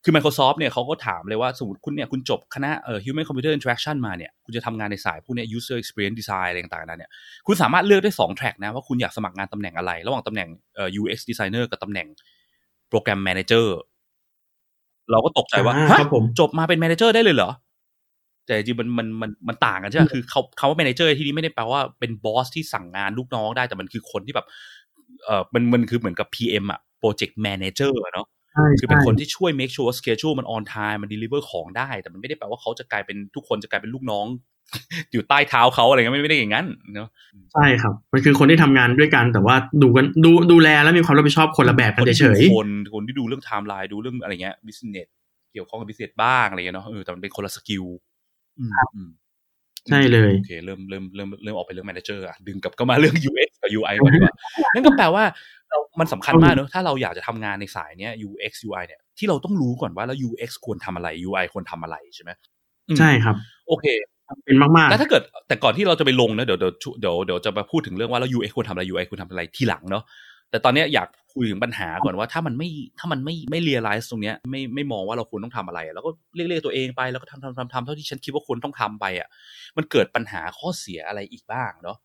[0.04, 7.12] คือ Microsoft เนี่ยเขาก็ถามเลยว่าสมมติคุณเนี่ยคุณจบคณะเอ่อ Human Computer Interaction มาเนี่ย คุณจะทำงานในสายพวกนี้ User Experience Design อะไรต่างๆนั้นเนี่ย
[7.48, 12.08] คุณสามารถเลือกได้2 track นะว่าคุณอยากสมัครงานตำแหน่งอะไร ระหว่างตำแหน่งเอ่อ UX Designer กับตำแหน่ง
[12.92, 13.66] Program Manager
[15.12, 15.74] เราก็ตกใจว่า
[16.40, 17.50] จบมาเป็น Manager ได้เลยเหรอ
[18.46, 24.48] แต่จริงมันมันมันมันต่างกันใช่ไหมคือเขาเขาว่า manager ที่นี้ไม่ได้แปลว่าเป็น boss ที่สั่งงานลูกน้องได้แต่มันคือคนที่แบบ
[25.26, 28.28] เออมันมันคือเหมือนกับ PM อะ project manager เนาะ
[28.80, 34.26] คือเป็นคนที่ช่วย make sure ว่า schedule มัน on time มัน deliver ของได้ แต่มันไม่ได้แปลว่าเขาจะกลายเป็นทุกคนจะกลายเป็นลูกน้อง
[35.12, 37.10] อยู่ใต้เท้าเขาอะไรเงี้ยไม่ได้อย่างนั้นเนาะ
[37.54, 45.08] ใช่ครับ มันคือคนที่ทำงานด้วยกันแต่ว่าดูกันดูดูแลแล้วมีความรับผิดชอบคนละแบบกันเฉยๆคนที่ดูเรื่องไทม์ไลน์ดูเรื่องอะไรเงี้ย business
[45.54, 47.84] เกี่ยวข้องกับ business บ้างอะไรเงี้ยเนาะเออแต่มันเป็นคนละ skill
[49.90, 54.34] ใช่เลยโอเคเริ่มเริ่มเริ่มเริ่มออกไปเรื่อง manager อะดึงกลับก็มาเรื่อง UX กับ UI ก่อนดีกว่า
[54.74, 55.24] นั่นก็แปลว่า
[55.70, 62.32] เรามันสำคัญมากเนอะถ้าเราอยากจะทำงานในสายเนี้ย UX UI เนี่ยที่เราต้องรู้ก่อนว่าแล้ว UX ควรทำอะไร UI ควรทำอะไรใช่ไหม
[62.98, 63.36] ใช่ครับ
[63.68, 63.86] โอเค
[64.46, 70.04] เป็นมากๆแล้วถ้าเกิดแต่ก่อนที่เราจะไปลงนะเดี๋ยวเดี๋ยวเดี๋ยวเดี๋ยวจะมาพูดถึงเรื่องว่าแล้ว UX ควรทำอะไร UI ควรทำอะไรทีหลังเนาะ
[70.52, 79.28] แต่ตอนนี้อยากคุยถึงปัญหาก่อนว่าถ้ามันไม่ถ้ามันไม่ไม่เรียลไลซ์ตรงเนี้ยไม่ไม่มองว่าเราควรต้องทำอะไร แล้วก็เรียกเรียกตัวเองไปแล้วก็ทำทำทำทำเท่าที่ฉันคิดว่าควรต้องทำไปอะ
[79.78, 81.98] มันเกิดปัญหาข้อเสียอะไรอีกบ้างเนาะ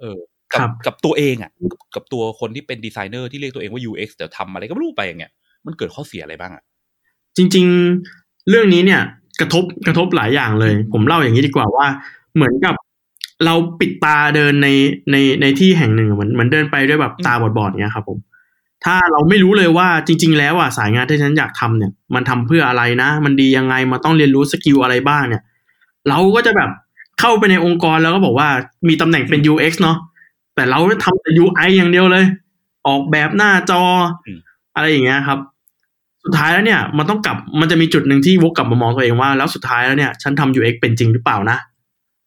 [0.00, 0.18] เออ
[0.52, 1.50] กับกับตัวเองอะ
[1.94, 5.32] กับตัวคนที่เป็นดีไซเนอร์ที่เรียกตัวเองว่า UX แต่ทำอะไรก็ไม่รู้ไปอย่างเงี้ย
[5.66, 6.62] มันเกิดข้อเสียอะไรบ้างอะ
[7.36, 7.66] จริง
[8.06, 9.00] ๆ เรื่องนี้เนี่ย
[9.40, 11.86] กระทบกระทบหลายอย่างเลย ผมเล่าอย่างนี้ดีกว่าว่า
[12.34, 12.74] เหมือนกับ
[13.44, 14.68] เราปิดตาเดินใน
[15.12, 18.18] ในในที่แห่งหนึ่งเหมือนเหมือนเดินไปด้วยแบบตาบอดๆเงี้ยครับผม
[18.84, 25.42] ถ้าเราไม่รู้เลยว่าจริง ๆ แล้วอะสายงานที่ฉันอยากทำเนี่ย มันทำเพื่ออะไรนะ มันดียังไงมันต้องเรียนรู้ skill อะไรบ้างเนี่ย
[26.08, 26.70] เราก็จะแบบ
[27.20, 28.48] เข้าไปในองค์กรแล้วก็บอกว่า
[28.88, 29.96] มีตำแหน่งเป็น UX เนาะ
[30.54, 32.24] แต่เราทำแต่ UI อย่างเดียวเลย
[32.86, 33.82] ออกแบบหน้าจอ
[34.74, 35.38] อะไรอย่างเงี้ยครับ
[36.24, 41.58] สุดท้ายแล้วเนี่ย มันต้องกลับมันจะมีจุดหนึ่งที่วกกลับมามองตัวเองว่า แล้วสุดท้ายแล้วเนี่ย ฉันทำ UX เป็นจริงหรือเปล่านะ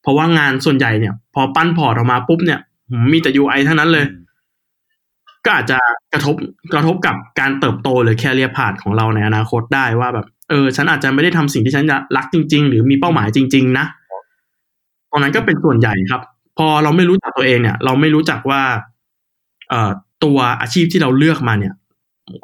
[0.04, 2.60] เพราะว่างานส่วนใหญ่เนี่ย พอปั้นพอร์ตออกมาปุ๊บเนี่ย
[3.12, 4.06] มีแต่ UI ทั้งนั้นเลย
[5.46, 5.78] ก็อาจจะ
[6.14, 6.36] กระทบ
[6.74, 11.86] กระทบกับการเติบโตหรือแคเรียพาดของเราในอนาคตได้ว่าแบบ เออ ฉันอาจจะไม่ได้ทำสิ่งที่ฉัน
[12.18, 13.86] รักจริง ๆ หรือมีเป้าหมายจริง ๆ นะ
[15.10, 16.22] ตรงนั้นก็เป็นส่วนใหญ่ครับ
[16.58, 18.62] พอเราไม่รู้จักตัวเองเนี่ย เราไม่รู้จักว่า
[19.70, 19.92] เอ่อ
[20.24, 21.74] ตัวอาชีพที่เราเลือกมาเนี่ย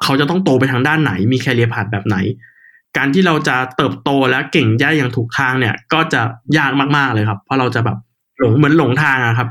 [0.03, 2.17] เขาจะต้องโตไปทางด้านไหน มีแคเรียพาดแบบไหน
[2.97, 6.21] การที่เราจะเติบโตและเก่งได้อย่างถูกทางเนี่ย ก็จะ
[6.57, 7.97] ยากมากๆเลยครับ เพราะเราจะแบบ
[8.39, 9.47] หลงเหมือนหลงทางอะครับ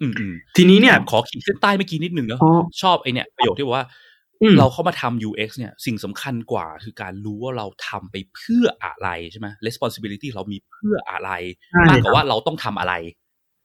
[0.00, 3.86] อืมอืมทีนี้เนี่ยแอบขอขีดเส้นใต้เมื่อกี้นิดนึงเนาะเพราะชอบไอเนี่ยประโยคที่บอกว่า
[4.42, 11.30] อืมเราเข้ามาทำ UX เนี่ย สิ่งสำคัญกว่าคือการรู้ว่าเราทำไปเพื่ออะไรใช่ไหม responsibility เรามีเพื่ออะไร
[11.72, 12.94] ใช่มากกครัว่าบว่าเราต้องทำอะไร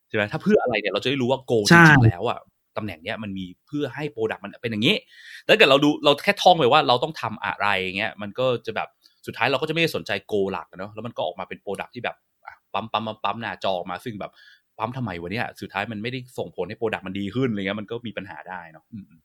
[0.09, 2.39] ใช่ไหมถ้าเพื่ออะไรเนี่ยเราจะได้รู้ว่า goal ใช่จริงๆแล้วอะ
[2.77, 4.95] ตำแหน่งเนี้ยมันมีเพื่อให้ product มันเป็นอย่างนี้
[5.43, 8.87] แต่ถ้าเกิดเราดูเราแค่ท่องไปว่าเราต้องทำอะไรเงี้ยมันก็จะแบบ
[9.25, 14.31] สุดท้ายเราก็จะไม่ได้สนใจ goal หลักอะเนาะแล้วมันก็ออกมาเป็น product ที่แบบอะปั๊มปั๊มปั๊มปั๊มหน้าจอออกมาซึ่งแบบ
[14.77, 19.21] ปั๊มทำไมวะเนี่ยสุดท้ายมันไม่ได้ส่งผลให้ product มันดีขึ้นอะไรเงี้ยมันก็มีปัญหาได้เนาะอืมอืม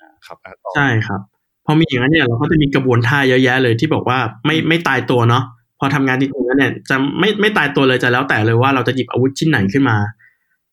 [0.00, 1.20] อ่าครับอะต่อใช่ครับ
[1.66, 5.44] พอมีอย่างนั้นเนี่ยเราก็จะมีกระบวนท่าเยอะแยะเลยที่บอกว่าไม่ไม่ตายตัวเนาะ
[5.78, 9.96] พอทำงานจริงๆแล้วเนี่ยจะไม่ไม่ตายตัวเลยจะแล้วแต่เลยว่าเราจะหยิบอาวุธชิ้นไหนขึ้นมา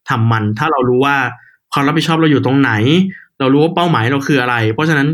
[0.09, 1.15] ทำมันถ้าเรารู้ว่า
[1.73, 2.71] ความรับผิดชอบเราอยู่ตรงไหน
[3.39, 5.07] เรารู้ว่าเป้าหมายเราคืออะไร เพราะฉะนั้น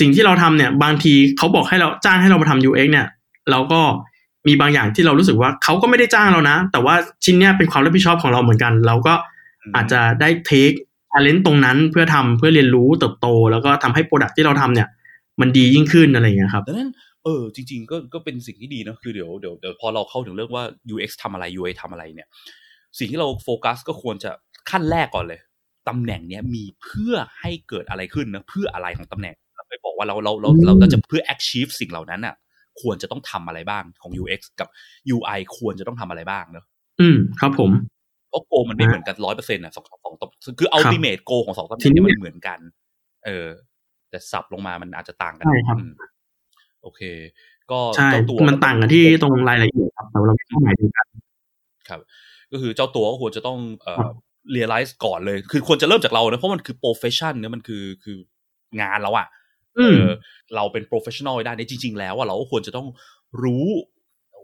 [0.00, 3.06] สิ่งที่เราทำเนี่ยบางทีเขาบอกให้เราจ้างให้เรามาทำ UX เนี่ย
[3.50, 3.80] เราก็
[4.46, 6.94] มีบางอย่างที่เรารู้สึกว่าเขาก็ไม่ได้จ้างเรานะ แต่ว่า
[7.24, 9.14] ชิ้นเนี้ยเป็นความรับผิดชอบของเราเหมือนกัน เราก็
[9.74, 10.72] อาจจะได้เทค
[11.12, 14.88] talent ตรงนั้นเพื่อทำเพื่อเรียนรู้เติบโต แล้วก็ทำให้โปรดักที่เราทำเนี่ย
[15.40, 16.90] มันดียิ่งขึ้นอะไรอย่างเงี้ยครับดังนั้น
[17.24, 22.28] เออจริง ๆ ก็ก็เป็นสิ่งที่ดีนะคือเดี๋ยวเดี๋ยวเดี๋ยวพอเราเข้าถึงเรื่องว่า UX ทำอะไร UI ทำอะไรเนี่ย
[22.98, 24.30] สิ่งที่เราโฟกัสก็ควรจะ
[24.70, 25.40] ขั้นแรกก่อนเลย
[25.88, 32.34] ตำแหน่งเนี้ยมีเพื่อให้เกิดอะไรขึ้นนะเพื่ออะไรของตำแหน่งเราไปบอกว่าเราเราเราเราเราจะเพื่อ achieve สิ่งเหล่านั้นอะ
[32.80, 34.68] ควรจะต้องทำอะไรบ้างของ UX กับ
[35.16, 36.64] UI ควรจะต้องทำอะไรบ้างเนอะ
[37.00, 37.70] อืมครับผม
[38.28, 42.58] เพราะโกมันไม่เหมือนกันร้อยเปอร์เซ็นต์อะสองสองสองคือ ultimate goal ของสองตำแหทีน่งนี้เนี่ยมันเหมือนกัน
[43.24, 43.48] เออ
[44.10, 45.92] แต่สับลงมามันอาจจะต่างกันใช่ครับอืม
[46.82, 47.00] โอเค
[47.70, 51.06] ก็ใช่เจ้าตัวมันต่างกันที่ตรงรายละเอียดครับแต่ว่าเราไม่ต้องหมายถึงกัน
[51.88, 52.00] ครับ
[52.52, 58.16] ก็คือเจ้าตัวก็ควรจะต้องเอ่อ realize ก่อนเลย คือควรจะเริ่มจากเรานะเพราะมันคือ profession เนี่ยมันคือคือ
[58.80, 59.26] งานเราอะ
[59.78, 60.08] อืมเออ
[60.54, 62.88] เราเป็น professional ได้ในยจริง ๆ แล้วอะเราก็ควรจะต้อง
[63.42, 63.66] รู้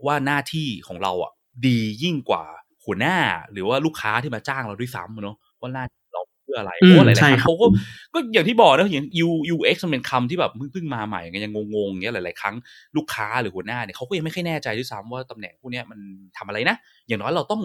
[0.07, 1.33] ว่าหน้าที่ของเราอะ
[1.67, 2.45] ดียิ่งกว่า
[2.85, 3.17] หัวหน้า
[3.53, 7.67] หรือว่าลูกค้าที่มาจ้างเราด้วยซ้ำเนาะว่าหน้าที่เราเพื่ออะไรอืเพมราะว่าหลายๆคใช่รั้งครับเขาก็
[8.15, 12.55] ก็อย่างที่บอกนะอย่าง U UX มันเป็นคำที่แบบเพิ่งเพิ่งมาใหม่ไงยังงงๆอย่างเงี้ยหลายๆครั้ง
[12.97, 15.99] ลูกค้าหรือหัวหน้าเนี่ยเขาก็ยังไม่ค่อยแน่ใจด้วยซ้ำว่าตำแหน่งพวกเนี้ยมัน
[16.37, 16.77] ทำอะไรนะ
[17.09, 17.63] อย่างน้อยเราต้อง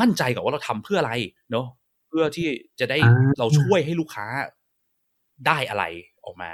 [0.00, 1.12] มั่นใจก่อนว่าเราทำเพื่ออะไร
[1.52, 1.66] เนาะ
[2.08, 2.46] เพื่อที่
[2.80, 4.26] จะได้อ่าเราช่วยให้ลูกค้า
[5.46, 5.84] ได้อะไร
[6.24, 6.50] ออกมา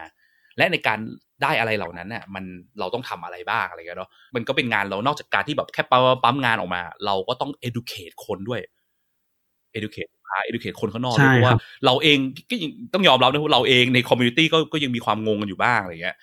[0.56, 0.98] และในการ
[1.42, 2.44] ได้อะไรเหล่านั้นน่ะมัน
[2.80, 8.60] เราต้องทำอะไรบ้างอะไรเงี้ยเนาะมันก็เป็นงานเรานอกจากการที่แบบแค่ปั๊มปั๊มงานออกมา เราก็ต้อง educate คนด้วย
[9.76, 12.18] educate ลูกค้า educate คนข้างนอกด้วยใช่เพราะครัว่าบเราเอง
[12.50, 16.16] ก็ยังต้องยอมรับนะว่าเราเองในคอมมูนิตี้ก็ก็ยังมีความงงกันอยู่บ้างอะไรเงี้ย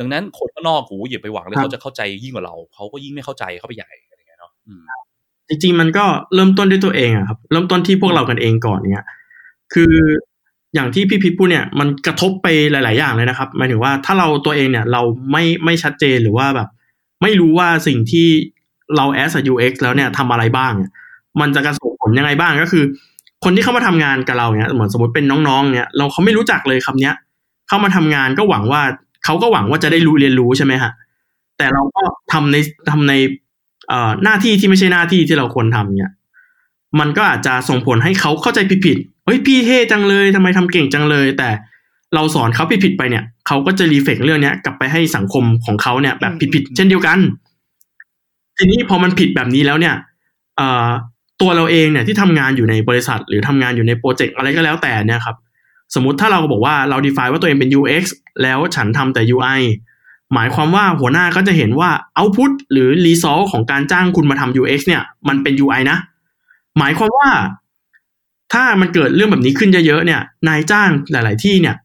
[0.00, 4.84] ดังนั้นคนข้างนอกกูอย่าไปหวังเลยครับเขาจะเข้าใจยิ่งกว่าเราเขาก็ยิ่งไม่เข้าใจเข้าไปใหญ่อะไรเงี้ยเนาะอืม
[5.48, 6.04] จริงๆมันก็
[6.34, 9.06] เริ่มต้นด้วยตัวเองอะครับ เริ่มต้นที่พวกเรากันเองก่อนเนี่ย
[9.72, 9.92] คือ
[10.74, 15.02] อย่างที่พี่พิพูดเนี่ยมันกระทบไปหลาย ๆ อย่างเลยนะครับหมายถึงว่าถ้าเราตัวเองเนี่ยเรา
[15.32, 16.68] ไม่ไม่ชัดเจนหรือว่าแบบ
[17.22, 18.28] ไม่รู้ว่าสิ่งที่
[18.96, 20.72] เรา as a UX แล้วเนี่ยทำอะไรบ้าง
[21.40, 22.84] มันจะกระส่งผลยังไงบ้างก็คือ
[23.44, 27.14] คนที่เข้ามาทำงานกับเราเนี่ยเหมือนสมมติเป็นน้อง ๆ เนี่ยเราเขาไม่รู้จักเลยคำเนี้ย
[27.68, 28.82] เข้ามาทำงานก็หวังว่า
[29.24, 30.92] เขาก็หวังว่าจะได้รู้เรียนรู้ใช่ไหมฮะ
[31.58, 32.02] แต่เราก็
[32.32, 32.56] ทำใน
[32.90, 33.12] ทำใน
[34.24, 36.12] หน้าที่ที่ไม่ใช่หน้าที่ที่เราควรทำเนี่ย
[37.00, 41.48] มันก็อาจจะส่งผลให้เขาเข้าใจผิดๆเฮ้ยพี่เท่จังเลยทำไมทำเก่งจังเลย แต่
[42.14, 47.18] เราสอนเขาผิดๆไปเนี่ยเขาก็จะรีเฟกเรื่องเนี้ยกลับไปให้สังคมของเขาเนี่ยแบบผิดๆเช่นเดียวกัน
[48.56, 49.94] ทีนี้พอมันผิดแบบนี้แล้วเนี่ย
[50.56, 50.88] เอ่อ
[51.40, 55.36] ตัวเราเองเนี่ยที่ทำงานอยู่ในบริษัท หรือทำงานอยู่ในโปรเจกต์อะไรก็แล้วแต่เนี่ยครับ
[55.94, 58.04] สมมุติถ้าเราบอกว่าเรา define ว่าตัวเองเป็น UX
[58.42, 59.60] แล้วฉันทำแต่ UI
[60.34, 65.98] หมายความว่าหัวหน้าก็จะเห็นว่า output หรือ result ของการจ้างคุณมาทำ UX เนี่ย มันเป็น UI นะ
[66.78, 67.28] หมายความว่า
[68.52, 71.76] ถ้ามันเกิดเรื่องแบบนี้ขึ้นเยอะๆเนี่ย นายจ้างหลาย ๆ ที่เนี่ย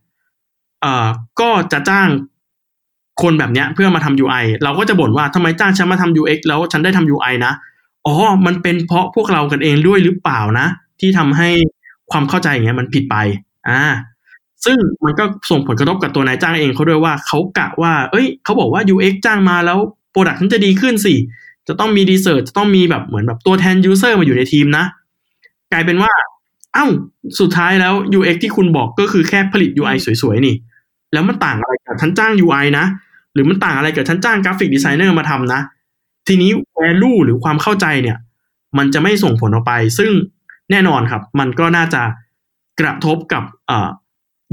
[0.81, 1.07] เอ่อ
[1.39, 2.09] ก็จะจ้าง
[3.21, 7.53] คนแบบเนี้ยเพื่อมาทำ UI เราก็จะบ่นว่าทำไมจ้างฉันมาทำ UX แล้วฉันได้ทำ UI นะ
[8.05, 8.13] อ๋อ
[8.45, 10.67] มันเป็นเพราะพวกเรากันเองด้วยหรือเปล่านะ
[10.99, 11.49] ที่ทำให้
[12.11, 13.15] ความเข้าใจอย่างเงี้ยมันผิดไป
[13.69, 13.81] อ่า
[14.65, 19.77] ซึ่งมันก็ส่งผลกระทบกับตัวนายจ้างเองเขาด้วยว่าเขากะว่า เอ้ยเขาบอกว่า UX จ้างมาแล้ว
[20.11, 21.13] product ฉันจะดีขึ้นสิ
[21.67, 24.85] จะต้องมีดีเซอร์จะต้องมีแบบเหมือนแบบตัวแทน user มาอยู่ในทีมนะ
[25.71, 26.11] กลายเป็นว่า
[26.73, 26.85] เอ้า
[27.39, 30.55] สุดท้ายแล้ว UX ที่คุณบอกก็คือแค่ผลิต UI สวยๆ นี่
[31.13, 32.85] แล้วมันต่างอะไรกับฉันจ้าง UI นะ
[33.33, 35.61] หรือมันต่างอะไรกับฉันจ้าง graphic designer มาทำนะ
[36.27, 38.17] ทีนี้ value หรือความเข้าใจเนี่ย
[38.77, 40.11] มันจะไม่ส่งผลออกไป ซึ่ง
[40.71, 42.01] แน่นอนครับ มันก็น่าจะ
[42.79, 43.89] กระทบกับเอ่อ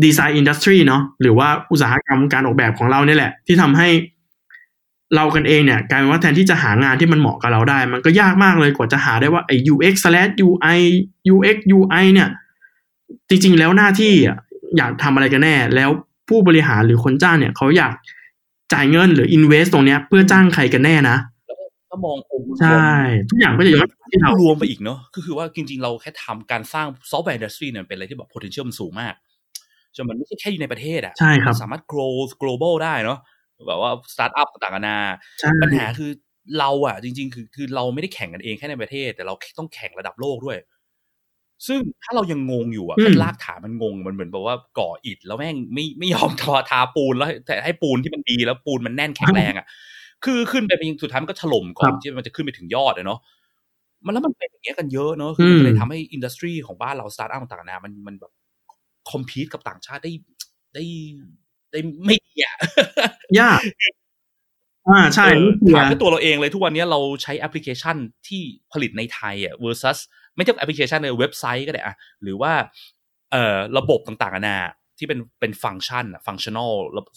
[0.05, 3.89] design industry เนาะหรือว่าอุตสาหกรรมการออกแบบของเราเนี่ยแหละ ที่ทำให้
[5.15, 10.79] เรากันเองเนี่ยกลายเป็นว่าแทนที่จะหางานที่มันเหมาะกับเราได้ มันก็ยากมากเลยกว่าจะหาได้ว่าไอ้ UX slash UI
[11.35, 12.29] UX UI เนี่ย
[13.29, 14.37] จริงๆแล้วหน้าที่อะ
[14.77, 15.91] อยากทำอะไรกันแน่ แล้ว
[16.29, 17.93] ผู้บริหารหรือคนจ้างเนี่ย เขาอยาก
[18.73, 21.17] จ่ายเงินหรือ invest ตรงเนี้ย เพื่อจ้างใครกันแน่นะ
[21.91, 22.91] ถ้ามององค์รวมใช่
[23.31, 29.15] ทุกอย่างก็จะย้อนกลับที่เรารวมไปอีกเนาะก็คือว่าจริง ๆ เราแค่ทำการสร้างซอฟต์แวร์ industry เนี่ยเป็นอะไรที่แบบ potential มันสูงมาก
[29.97, 33.19] จนมันไม่ใช่แค่อยู่ในประเทศอะใช่ครับมันสามารถ grow global ได้เนาะ
[33.69, 34.99] แบบว่าสตาร์ทอัพต่างๆนานา
[35.41, 36.11] ใช่ปัญหาคือ
[36.59, 40.59] เราอะจริง ๆ คือคือเราไม่ได้แข่งกันเองแค่ในประเทศ แต่เราต้องแข่งระดับโลกด้วย
[41.67, 49.67] ซึ่งถ้าเรายังงงอยู่อะแค่รากฐานมันงงมันเหมือนแบบว่าก่ออิฐแล้วแม่งไม่ไม่ยอมทอทาปูนแล้ว แต่ให้ปูนที่มันดีแล้วปูนมันแน่นแข็งแรงอะ
[50.25, 53.21] คือขึ้นไปเป็นสุดท้ายมันก็ถล่มก่อนที่มันจะขึ้นไปถึงยอดอะเนาะ
[54.05, 58.33] มันแล้วมันเป็นอย่างเงี้ยกันเยอะเนาะคือมันเลยทำให้ industry ของบ้านเราสตาร์ทอัพต่างๆนานามันมันแบบ
[59.11, 60.13] compete กับต่างชาติได้
[60.75, 60.85] ได้
[61.73, 62.57] ได้ไม่ดีอะ
[63.41, 63.61] ยาก
[64.89, 67.97] อ่าใช่เออนี่คือถามแค่ตัวเราเองเลยทุกวันนี้เราใช้แอปพลิเคชัน
[68.29, 68.43] ที่
[68.73, 69.99] ผลิตในไทยอะ versus
[70.37, 72.53] ไม่ใช่แอปพลิเคชันในเว็บไซต์ก็ได้อะหรือว่า
[73.33, 74.59] เอ่อระบบต่างๆนานา
[74.99, 76.73] ที่เป็นเป็นฟังก์ชันอะ functional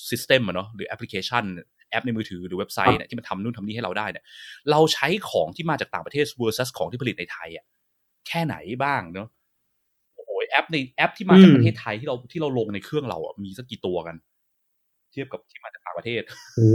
[0.09, 1.43] system อะเนาะหรือแอปพลิเคชัน
[1.91, 4.25] แอปในมือถือหรือเว็บไซต์เนี่ยที่มันทำนู่นทำนี่ให้เราได้เนี่ย
[4.71, 7.65] เราใช้ของที่มาจากต่างประเทศ versus ของที่ผลิตในไทยอะ
[8.27, 9.38] แค่ไหนบ้างเนาะโอ้โห
[10.49, 14.15] แอปในแอปที่มาจากประเทศไทยที่เราที่เราลงในเครื่องเราอะมีสักกี่ตัวกัน
[15.11, 16.21] เทียบกับที่มาจากต่างประเทศ
[16.55, 16.71] โอ้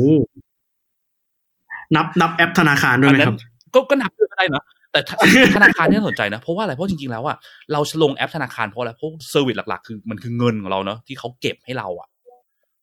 [1.96, 3.36] นับนับแอปธนาคารด้วยไหมครับ
[3.74, 5.10] ก็ก็นับด้วยก็ได้นะแต่ธ
[5.56, 7.36] ธนาคารที่น่าสนใจนะ เพราะว่าอะไรเพราะจริงๆแล้วอะ
[7.72, 12.08] เราลงแอปธนาคารเพราะอะไรเพราะเซอร์วิสหลักๆ คือมันคือเงินของเราเนาะที่เขาเก็บให้เราอะ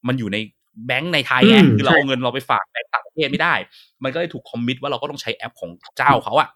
[0.08, 0.38] มันอยู่ใน
[0.88, 3.54] แบงก์ในไทยไงอืมคือเราใช่เอาเงินเราไปฝากแบงก์ต่างประเทศไม่ได้
[4.04, 6.50] มันก็เลยถูกคอมมิตว่าเราก็ต้องใช้แอปของเจ้าเขาอะ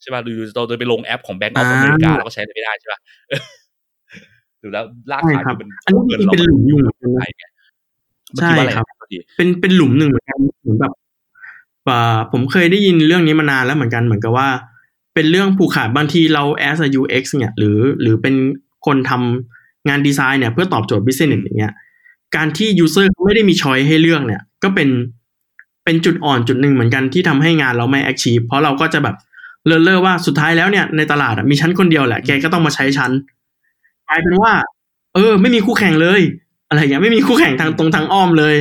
[0.00, 3.00] ใช่ป่ะหรือเราจะไปลงแอปของแบงก์ออฟอเมริกาเราก็ใช้ไม่ได้ใช่ป่ะ
[4.62, 7.42] หรือแล้วลากฐานคือมันอันนี้จริงๆเป็นหลุมอยู่เหมือนกันนะไทยไง
[8.32, 10.92] เมื่อกี้ว่าอะไรใช่ครับนะพอดีเป็นเป็นหลุมหนึ่งเหมือนกันเหมือนแบบ
[11.88, 14.48] อ่าผมเคยได้ยินเรื่องนี้มานานแล้วเหมือนกันเหมือนกับว่า
[15.14, 18.34] เป็นเรื่องผูกขาดบางทีเรา as a UX เนี่ยหรือหรือเป็น
[18.86, 21.72] คนทำงานดีไซน์เนี่ยเพื่อตอบโจทย์ business อย่างเงี้ย
[22.36, 24.88] การที่ user เขาไม่ได้มีช้อยให้เลือกเนี่ย ก็เป็น
[25.84, 29.16] เป็นจุดอ่อนจุดหนึ่งเหมือนกันที่ทำให้งานเราไม่ achieve เพราะเราก็จะแบบ
[29.66, 33.41] เลินเล่อว่าสุดท้ายแล้วเนี่ยในตลาดอะมีชั้นคนเดียวแหละแกก็ต้องมาใช้ชั้นก
[34.12, 34.52] ลายเป็นว่า
[35.14, 36.20] เออ ไม่มีคู่แข่งเลย
[36.68, 38.56] อะไรอย่างเงี้ยไม่มีคู่แข่งทางตรงทางอ้อมเลย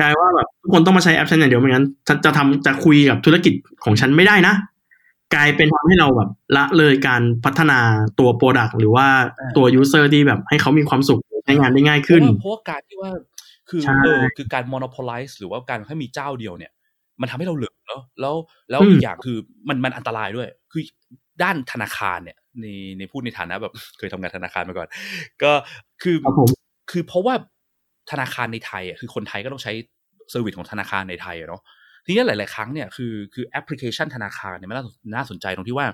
[0.00, 3.52] กลายว่าแบบทุกคนต้องมาใช้แอปฉันอย่างเดียวไม่งั้นฉันจะทำจะคุยกับธุรกิจ
[3.84, 4.54] ของฉันไม่ได้นะ
[5.34, 7.78] กลายเป็นทำให้เราแบบละเลยการพัฒนา
[8.18, 9.06] ตัว product หรือว่า
[9.56, 13.10] ตัว user ที่แบบให้เขามีความสุขใช้งานได้ง่ายขึ้นเพราะว่าเพราะว่าการที่ว่า
[13.70, 16.72] คือใช่เออคือการ monopolize หรือว่าการให้มีเจ้าเดียวเนี่ย
[17.20, 18.34] มันทำให้เราเหลิงเนาะแล้ว
[18.70, 19.36] แล้วอืมอีกอย่างคือ
[19.68, 20.82] มันมันอันตรายด้วย คือ
[21.42, 22.66] ด้านธนาคารเนี่ย ใน
[22.98, 24.88] ในพูดในฐานะแบบเคยทำงานธนาคารมาก่อน
[25.42, 25.52] ก็
[26.02, 26.48] คือครับผม
[26.90, 27.34] คือเพราะว่า
[28.10, 29.72] ธนาคารในไทยอะคือคนไทยก็ต้องใช้
[30.30, 31.62] service ของธนาคารในไทยอะเนาะ
[32.04, 34.84] ทีนี้หลาย ๆ ครั้งเนี่ยคือคือแอปพลิเคชันธนาคารเนี่ยมันน่า
[35.14, 35.86] น่าสนใจตรงที่ว่า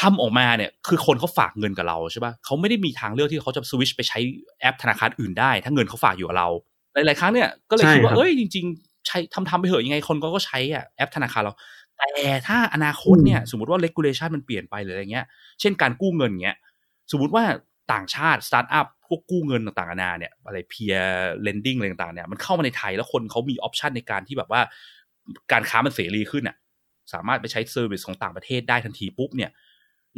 [0.00, 4.18] ทำออกมาเนี่ยคือคนเขาฝากเงินกับเราใช่ปะเขาไม่ได้มีทางเลือกที่เขาจะสวิชไปใช้
[4.60, 6.48] แอปธนาคารอื่นได้ ถ้าเงินเขาฝากอยู่กับเรา
[6.94, 11.54] หลาย ๆ ครั้งเนี่ยก็เลยใช่คิดว่าครับเอ้ยจริง ๆ ใช้ทำทำไปเหอะยังไงคนก็ก็ใช้อะแอปธนาคารเรา
[11.98, 12.10] แต่
[12.46, 15.26] ถ้าอนาคตเนี่ยสมมติว่า regulation มันเปลี่ยนไปหรืออะไรเงี้ย
[15.60, 16.56] เช่นการกู้เงินเงี้ย
[17.12, 17.44] สมมติว่า
[17.92, 24.60] ต่างชาติสตาร์ทอัพพวกกู้เงินต่างๆนานาเนี่ยอะไร peer lending อะไรต่างๆเนี่ยมันเข้ามาในไทยแล้วคนเขามี option ในการที่แบบว่า
[25.52, 26.56] การค้ามันเสรีขึ้นอะ
[27.12, 29.50] สามารถไปใช้ service ของต่างประเทศได้ทันทีปุ๊บเนี่ย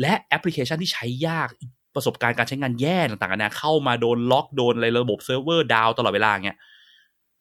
[0.01, 1.49] และแอปพลิเคชันที่ใช้ยาก
[1.95, 6.59] ประสบการณ์การใช้งานแย่ต่างๆนานาเข้ามาโดนล็อกโดนอะไรระบบเซิร์ฟเวอร์ down ตลอดเวลาเงี้ย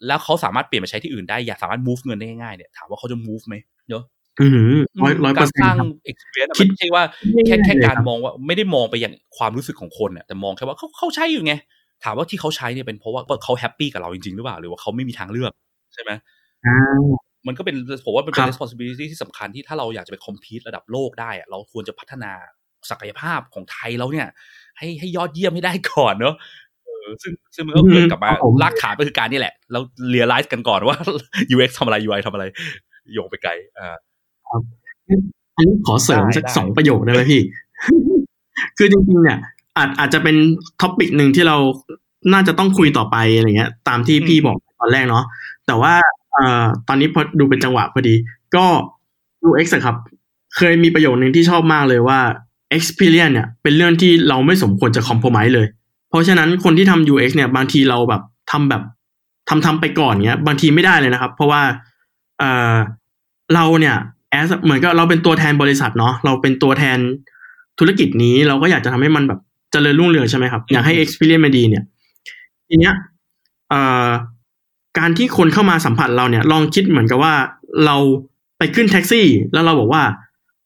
[0.07, 3.55] แล้วเขาสามารถเปลี่ยนมาใช้ที่อื่นได้ อยากสามารถ move เงินได้ง่ายๆเนี่ยถามว่าเขาจะ move ไหม
[3.89, 4.22] เนาะอืม
[5.01, 7.03] ร้อยร้อยเปอร์เซ็นกาสร้างต์ครับ experience อะคิดมันไม่ใช่ว่า
[7.47, 11.53] แค่ง่ายๆแค่เลยการครับมองว่าไม่ได้มองไปอย่างความรู้สึกของคนน่ะแต่มองแค่ว่าเขาเขาใช้อยู่ไง
[12.03, 15.51] ถามว่าที่เขาใช้เนี่ยเป็นเพราะว่าเขาแฮปปี้กับเราจริงๆหรือเปล่า หรือว่าเขาไม่มีทางเลือก
[15.93, 16.11] ใช่ไหม
[16.65, 16.77] อ่า
[17.47, 22.31] มันก็เป็นผมว่ามันเป็ครันบ responsibility ที่สำคัญที่ถ้าเราอยากจะไป compete ระดับโลกได้อะเราควรจะพัฒนา
[22.89, 24.27] ศักยภาพของไทยเราเนี่ย
[24.77, 26.35] ให้ให้ยอดเยี่ยมให้ได้ก่อนเนอะ
[26.83, 29.79] เออซึ่งซึ่งมันก็เกิดกลับมาครับผมลากฐานไปคือการนี่แหละ เรา
[30.15, 30.97] realize กันก่อนว่า
[31.55, 32.45] UX ทำอะไร UI ทำอะไร
[33.13, 33.97] โยงไปไกลอ่า
[35.55, 37.41] อันนี้ขอเสริมได้สักได้สองประโยคได้ไหมพี่
[38.77, 39.39] คือจริงๆเนี่ย
[39.77, 40.35] อาจอาจจะเป็น
[40.81, 41.57] ท็อปิกหนึ่งที่เรา
[42.33, 45.25] น่าจะต้องคุยต่อไปอะไรเงี้ย ตามที่พี่บอกตอนแรกเนาะ
[45.67, 45.93] แต่ว่า
[46.33, 48.15] เอ่อตอนนี้พอดูเป็นจังหวะพอดี
[48.55, 48.65] ก็
[49.47, 49.95] UX อะครับ
[50.57, 52.19] เคยมีประโยคหนึ่งที่ชอบมากเลยว่า
[52.77, 55.67] experience เนี่ย เป็นเรื่องที่เราไม่สมควรจะ compromise เลย
[56.09, 58.83] เพราะฉะนั้นคนที่ทำ UX เนี่ย บางทีเราแบบทำแบบ
[59.49, 61.61] ทำทำไปก่อนเงี้ย บางทีไม่ได้เลยนะครับ เพราะว่า
[62.39, 62.75] เอ่อ
[63.55, 63.95] เราเนี่ย
[64.39, 66.97] as เหมือนกับเราเป็นตัวแทนบริษัทเนาะเราเป็นตัวแทน
[67.79, 69.39] ธุรกิจนี้เราก็อยากจะทำให้มันแบบ
[69.71, 71.83] เจริญรุ่งเรืองใช่ไหมครับ อยากให้ experience มันดีเนี่ย
[72.67, 72.93] ทีเนี้ย
[73.69, 74.07] เอ่อ
[74.99, 77.33] การที่คนเข้ามาสัมผัสเราเนี่ย ลองคิดเหมือนกับว่า
[77.85, 77.95] เรา
[78.57, 80.03] ไปขึ้นแท็กซี่ แล้วเราบอกว่า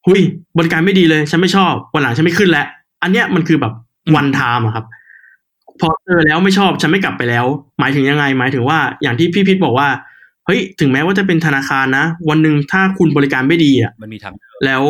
[0.06, 0.22] หุย
[0.58, 2.68] บริการไม่ดีเลย ฉันไม่ชอบวันหลังฉันไม่ขึ้นแล้ว
[3.04, 3.74] อันเนี้ยมันคือแบบ
[4.16, 4.86] one time อะครับ
[5.80, 7.46] พอเจอแล้วไม่ชอบฉันไม่กลับไปแล้ว
[7.80, 9.88] หมายถึงยังไง หมายถึงว่าอย่างที่พี่พิษบอกว่า
[10.48, 14.34] เฮ้ยถึงแม้ว่าจะเป็นธนาคารนะ วันหนึ่งถ้าคุณบริการไม่ดีอะมันมีทาง
[14.66, 14.84] แล้ว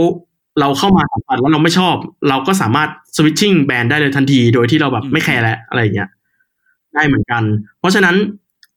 [0.59, 1.95] เราเข้ามาสัมผัสแล้วเราไม่ชอบ
[2.29, 6.09] เราก็สามารถสวิตชิ่งแบรนด์ได้เลยทันที โดยที่เราแบบไม่แคร์แล้วอะไรอย่างเงี้ย
[6.93, 7.43] ได้เหมือนกัน
[7.79, 8.15] เพราะฉะนั้น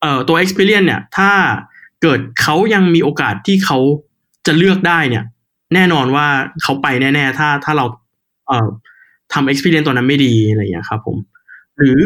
[0.00, 1.30] เอ่อตัว experience เนี่ย ถ้า
[2.02, 3.78] เกิดเขายังมีโอกาสที่เขา
[4.46, 5.24] จะเลือกได้เนี่ย
[5.74, 6.26] แน่นอนว่า
[6.62, 7.84] เขาไปแน่ ๆ ถ้าถ้าเรา
[8.48, 8.68] เอ่อ
[9.32, 11.16] ทำ experience ตัวนั้นไม่ดีอะไรอย่างเงี้ยครับผม
[11.76, 11.98] หรือ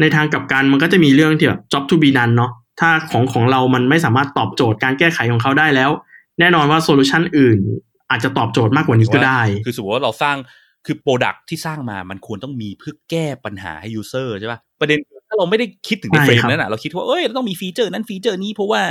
[0.00, 5.90] ในทางกลับกันมันก็จะมีเรื่องที่แบบ job to be done เนาะ ถ้าของของเรามันไม่สามารถตอบโจทย์การแก้ไขของเขาได้แล้ว
[6.40, 7.58] แน่นอนว่า solution อื่น
[8.10, 10.36] อาจจะตอบโจทย์มากกว่านี้ก็ได้ คือสมมติว่าเราสร้าง
[10.86, 14.98] คือ product ที่สร้างมามันควรต้องมีเพื่อแก้ปัญหาให้ user ใช่ป่ะประเด็น
[15.28, 18.82] ถ้าเราไม่ได้คิดถึงในใช่ frame ครับนั้นอะเราคิดว่าเอ้ยเราต้องมี feature นั้น feature นี้เพราะว่า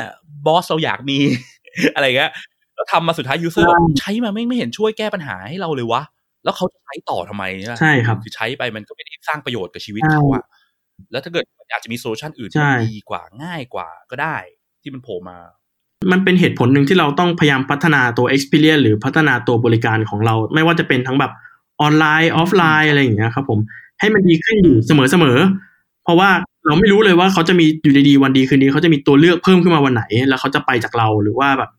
[0.46, 1.18] boss เราอยากมี
[1.96, 2.32] อะไรเงี้ย
[2.76, 3.68] แล้วทำมาสุดท้าย user
[4.00, 6.02] ใช้มาไม่ไม่เห็นช่วยแก้ปัญหาให้เราเลยวะ
[6.44, 10.44] แล้วเขาจะใช้ต่อทำไมใช่ปะใช่ครับคือใช้ไปมันก็ไม่ได้สร้างประโยชน์กับชีวิตใช่เขาอะ
[11.12, 14.38] แล้วถ้าเกิดมันอาจจะมี solution อื่นที่ใช่มันดีกว่าง่ายกว่าก็ได้
[14.82, 15.38] ที่มันโผล่มา
[16.12, 21.32] มันเป็นเหตุผลหนึ่งที่เราต้องพยายามพัฒนาตัว experience หรือพัฒนาตัวบริการของเรา ไม่ว่าจะเป็นทั้งแบบ
[21.82, 23.60] ออนไลน์ออฟไลน์อะไรอย่างเงี้ยครับผม
[24.00, 26.30] ให้มันดีขึ้นอยู่เสมอๆเพราะว่า
[26.66, 31.72] เราไม่รู้เลยว่าเขาจะมีอยู่ดีๆวันดีคืนดีเขาจะมีตัวเลือกเพิ่มขึ้นมาวันไหน แล้วเขาจะไปจากเราหรือว่าแบบ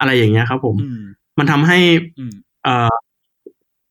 [0.00, 1.02] อะไรอย่างเงี้ยครับ ผมอืม
[1.38, 1.78] มันทำให้
[2.18, 2.32] อืม
[2.64, 2.94] เอ่อ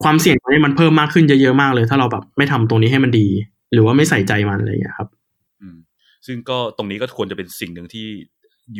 [0.03, 3.27] ความเสี่ยงตรงนี้มันเพิ่มมากขึ้นเยอะๆมากเลย ถ้าเราแบบไม่ทำตรงนี้ให้มันดี
[3.73, 5.09] หรือว่าไม่ใส่ใจมันอะไรอย่างเงี้ยครับ
[5.61, 5.77] อืม
[6.25, 8.07] ซึ่งก็ตรงนี้ก็ควรจะเป็นสิ่งหนึ่งที่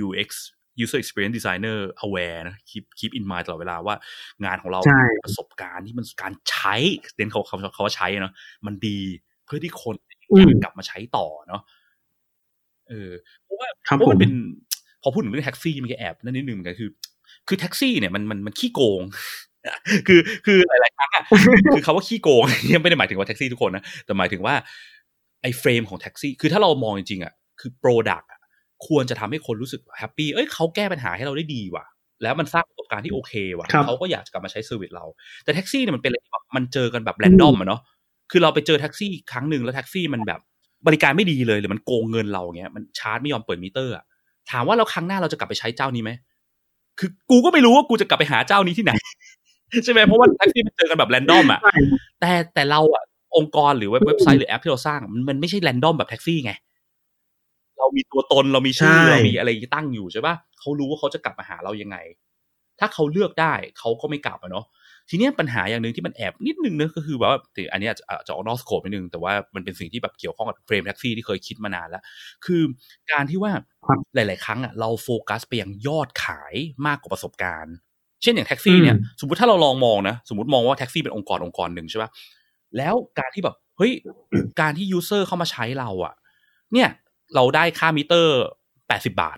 [0.05, 0.29] UX
[0.83, 3.95] user experience designer aware นะ keep keep in mind ตลอดเวลาว่า
[4.45, 6.75] งานของเราใช่ประสบการณ์ที่มันการใช้
[7.15, 8.33] เน้นเขาเขาเขาว่าใช้เนาะ
[8.65, 8.99] มันดี
[9.45, 9.95] เพื่อที่คน
[10.31, 11.61] อือยามกกลับมาใช้ต่อเนาะ
[12.89, 13.11] เออ
[13.43, 14.31] เพราะว่าครับเพราะมันผมเป็น
[15.01, 16.89] พอพูดถึงเรื่องแท็กซี่มันก็แอบนั่นนิดนึงเหมือนกันคือ
[17.47, 19.01] คือแท็กซี่เนี่ยมันมันมันขี้โกง
[20.07, 21.23] คือคือหลายๆครั้งอะ
[21.75, 24.55] คือคำว่าขี้โกงเนี่ยไม่ได้หมายถึงว่าแท็กซี่ทุกคนนะแต่หมายถึงว่า
[25.41, 28.39] ไอ้ frame ของแท็กซี่ คือถ้าเรามองจริงๆอะคือ product อะ
[28.87, 31.85] ควรจะทำให้คนรู้สึกแฮปปี้เอ้ยเขาแก้ปัญหาให้เราได้ดีว่ะ
[32.23, 35.05] แล้วมันสร้างประสบการณ์ที่โอเคว่ะครับเขาก็อยากจะกลับมาใช้ service เรา
[35.43, 37.81] แต่แท็กซี่เนี่ยมันเป็นอะไรที่แบบมันเจอกันแบบ random อะเนาะ
[38.31, 40.39] คือเราไปเจอแท็กซี่ครั้งหนึ่งแล้วแท็กซี่มันแบบ
[40.87, 44.03] บริการไม่ดีเลยหรือมันโกงเงินเราเงี้ยมันชาร์จไม่ยอมเปิดมิเตอร์อะ
[44.51, 46.11] ถามว่าเราครั้งหน้าเราจะกลับไปใช้เจ้านี้ไหม
[46.99, 48.93] คือกูก็ไม่รู้ว่ากูจะกลับไปหาเจ้านี้ที่ไหน
[49.83, 51.75] ใช่ไหมเพราะว่าแท็กซี่มันเจอกันแบบ random อะใช่
[52.19, 53.03] แต่แต่เราอะ
[53.35, 56.53] องค์กรหรือเว็บเว็บไซต์หรือแอปที่เราสร้างอะมันมันไม่ใช่ random แบบแท็กซี่ไง
[57.77, 61.97] เรามีตัวตนเรามีชื่อใช่เรามีอะไรตั้งอยู่ใช่ปะเขารู้ว่าเขาจะกลับมาหาเรายังไง
[62.79, 64.65] ถ้าเขาเลือกได้เขาก็ไม่กลับอะเนาะ
[65.09, 72.03] ทีเนี้ยปัญหาอย่างหนึ่งที่มันแอบนิดนึงเนอะก็คือว่าแต่อันเนี้ยอาจจะอาจจะออกนอก scope นิดนึง แต่ว่ามันเป็นสิ่งที่แบบเกี่ยวข้องกับ frame แท็กซี่ที่เคยคิดมานานแล้ว
[72.45, 72.61] คือ
[73.11, 73.51] การที่ว่า
[73.87, 76.55] ครับหลาย ๆ ครั้งอะเราโฟกัสไปยังยอดขาย
[76.87, 77.75] มากกว่าประสบการณ์
[78.21, 82.09] เช่นอย่างแท็กซี่เนี่ยอืมสมมติถ้าเราลองมองนะสมมติมองว่าแท็กซี่เป็นองค์กรองค์กรหนึ่งใช่ปะ
[82.77, 83.91] แล้วการที่แบบเฮ้ย
[84.61, 86.13] การที่ user เข้ามาใช้เราอะ
[86.73, 86.89] เนี่ย
[87.35, 88.41] เราได้ค่ามิเตอร์
[88.87, 89.37] แปดสิบบาท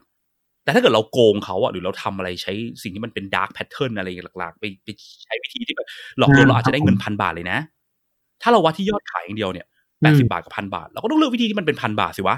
[0.64, 2.54] แต่ถ้าเกิดเราโกงเขาอะหรือเราทำอะไรใช้
[2.84, 4.08] สิ่งที่มันเป็น dark pattern อะไร
[4.38, 4.88] หลักๆ ไปไป
[5.24, 5.88] ใช้วิธีที่แบบ
[6.20, 7.60] หลอกลวงเราอาจจะได้เงินพันบาทเลยนะ
[8.42, 9.68] ถ้าเราวัดที่ยอดขายอย่างเดียวเนี่ย
[10.02, 12.38] แปดสิบบาทกับพันบาท เราก็ต้องเลือกวิธีที่มันเป็นพันบาทสิวะ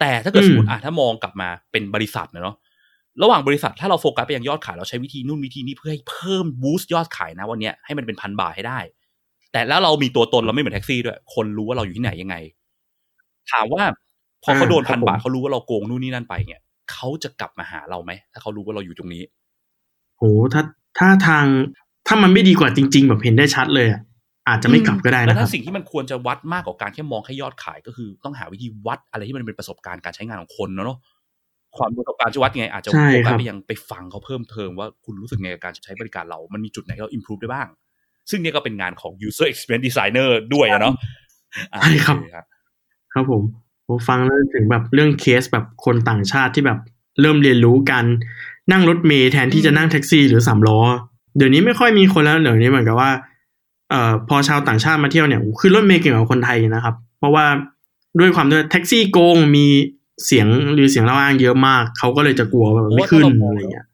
[0.00, 2.56] แต่ถ้าเกิดสมมติอะถ้ามองกลับมาเป็นบริษัทนะเนาะ
[3.22, 8.78] ระหว่างบริษัทถ้าเราโฟกัสไปยังยอดขายเราใช้วิธีนู่นวิธีนี้เพื่อให้เพิ่ม boost ยอดขายนะวันเนี้ยให้มันเป็นพันบาทให้ได้
[9.52, 12.36] แต่แล้วเรามีตัวตนเราไม่เหมือนแท็กซี่ด้วย คนรู้ว่าเราอยู่ที่ไหนยังไง
[13.50, 13.82] ถามว่า
[14.44, 16.60] พอเขาโดนอ่าครัพับนผมบาทเขารู้ว่าเราโกงนู่นนี่นั่นไปเนี่ย
[16.92, 19.22] เขาจะกลับมาหาเราไหมถ้าเขารู้ว่าเราอยู่ตรงนี้
[20.18, 20.22] โห
[20.54, 20.62] ถ้า
[20.98, 21.46] ถ้าทาง
[22.06, 24.00] ถ้ามันไม่ดีกว่าจริง ๆ แบบเห็นได้ชัดเลยอะ
[24.48, 30.98] อาจจะไม่กลับก็ได้แล้วนะคถ้ารับสิ่งที่มันควรจะวัดมากกว่าการแค่มองแค่ยอดขายก็คือ ต้องหาวิธีวัดอะไรที่มันเป็นประสบการณ์การใช้งานของคนเนอะเนาะ
[31.78, 37.68] ความประสบการณ์จะวัดยังไงอาจจะใช่โฟครักัสบไปยังไปฟังเขาเพิ่มเติมว่าคุณรู้สึกไงกับการใช้บริการเรา มันมีจุดไหนที่เรา improve ได้บ้าง
[38.30, 40.94] ซึ่งเนี่ยก็เป็นงานของ user experience designer ด้วยอะเนาะ
[41.72, 42.44] อะใช่ครับโอเครับ
[43.12, 43.42] ครับผม
[43.88, 46.78] ผมฟังแล้วถึงแบบเรื่องเคสแบบคนต่างชาติที่แบบ
[47.20, 48.04] เริ่มเรียนรู้การ
[48.72, 50.80] นั่งรถเมล์แทนที่จะนั่งแท็กซี่หรือสามล้อ
[51.36, 53.10] เดี๋ยวนี้ไม่ค่อยมีคนแล้วเดี๋ยวนี้เหมือนกับว่า
[53.90, 57.46] เอ่อพอชาวต่างชาติมาเที่ยวเนี่ยขึ้นรถเมล์เก่งกว่าคนไทยนะครับ เพราะว่า
[58.18, 59.66] ด้วยความที่แท็กซี่โกงมี
[60.26, 63.86] เสียงหรือเสียงเล่าอ้างเยอะมาก เขาก็เลยจะกลัวว่าแบบไม่ขึ้นอะไรอย่างเงี้ย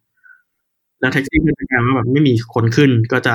[1.00, 3.34] แล้วแท็กซี่ก็จะกลายว่าแบบไม่มีคนขึ้นก็จะ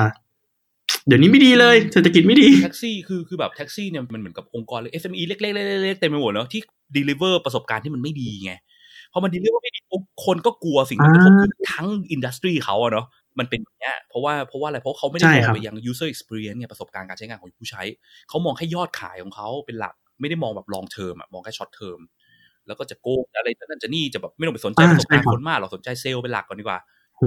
[1.06, 6.60] เดี๋ยวนี้ไม่ดีเลย เศรษฐกิจไม่ดีแท็กซี่คือคือแบบแท็กซี่เนี่ยมันเหมือนกับองค์กรเลย SME เล็กๆๆๆๆเต็มไปหมดเนาะที่
[6.96, 8.52] deliver ประสบการณ์ที่มันไม่ดีไง
[9.12, 13.06] พอมัน deliver ไม่ดีปุ๊บคนก็กลัวสิ่งที่มันกระทบคือทั้งอินดัสทรีเขาอะเนาะ
[13.38, 17.82] มันเป็นอย่างเงี้ยเพราะว่าเพราะว่าอะไรเพราะเขาไม่ได้ใช่มองครับไปยัง user experience ไงประสบการณ์การใช้งานของผู้ใช้
[18.28, 22.00] เขามองแค่ยอดขายของเขาเป็นหลัก ไม่ได้มองแบบ long term อะมองแค่ short term
[22.70, 26.78] แล้วก็จะโกงอะไรนั่นจะนี่จะแบบไม่ต้องไปสนใจอ่าประสบการณ์ใช่ครับคนมากหรอกสนใจเซลล์เป็นหลักก่อนดีกว่า
[27.16, 27.22] โห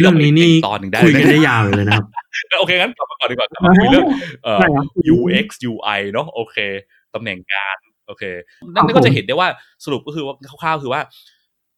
[0.00, 2.04] เรื่องนี้นี่ตอนหนึ่งได้คุยเลกันยได้ยาวเลยนะครับ
[2.58, 4.06] โอเคงั้นกลับมาก่อนดีกว่ากลับมาคุยเรื่อง
[4.44, 4.86] เอ่อได้ครับ
[5.16, 6.56] UX UI เนาะโอเค
[7.14, 8.24] ตำแหน่งงานโอเค
[8.74, 9.48] นั่ครันบก็จะผมเห็นได้ว่า
[9.84, 11.00] สรุปก็คือว่าคร่าวๆคือว่า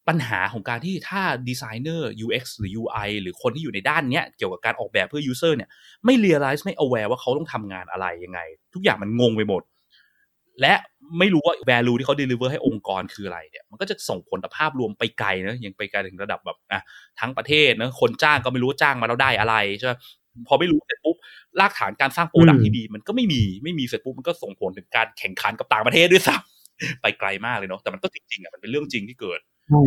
[0.07, 5.69] ปปัญหาของการที่ถ้าดีไซเนอร์ UX หรือ UI หรือคนที่อยู่ในด้านเนี้ยเกี่ยวกับการออกแบบเพื่อ user เนี่ย
[6.05, 8.39] ไม่ realize ไม่ aware ว่าเขาต้องทำงานอะไรยังไง
[8.73, 9.61] ทุกอย่างมันงงไปหมด
[10.61, 10.73] และ
[11.19, 16.81] ไม่รู้ว่า value ที่เขา deliver ให้องค์กรคืออะไรเนี่ยมันก็จะส่งผลต่อภาพรวมไปไกลนะยังไปไกลถึงระดับแบบอะ
[17.19, 19.93] ทั้งประเทศนะคนจ้างก็ไม่รู้ว่าจ้างมาแล้วได้อะไรใช่ไหม
[20.47, 21.15] พอไม่รู้เสร็จปุ๊บ
[21.59, 29.39] รากฐานการสร้าง product ที่ดี มันก็ไม่มีไม่มีเสร็จปุ๊บมันก็ส่งผลถึงการแข่งขันกับต่างประเทศด้วยซ้ำไปไกลมากเลยเนาะแต่มันก็จริงๆอะมันเป็นเรื่องจริงที่เกิด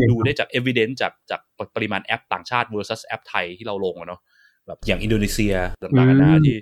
[0.09, 1.41] ดูได้จาก evidence จากจาก
[1.75, 4.21] ปริมาณแอปต่างชาติ versus แอปไทยที่เราลงอะเนาะ
[4.67, 6.57] แบบอย่างอินโดนีเซียต่างๆนานาที่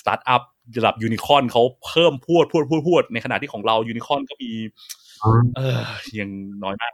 [0.00, 0.42] สตาร์ทอัพ
[0.78, 4.50] ระดับยูนิคอนเขาเพิ่มพวดพวดพวดพวดในขณะที่ของเรายูนิคอนก็มี
[5.56, 5.80] เออ
[6.20, 6.30] ยัง
[6.64, 6.92] น้อยมาก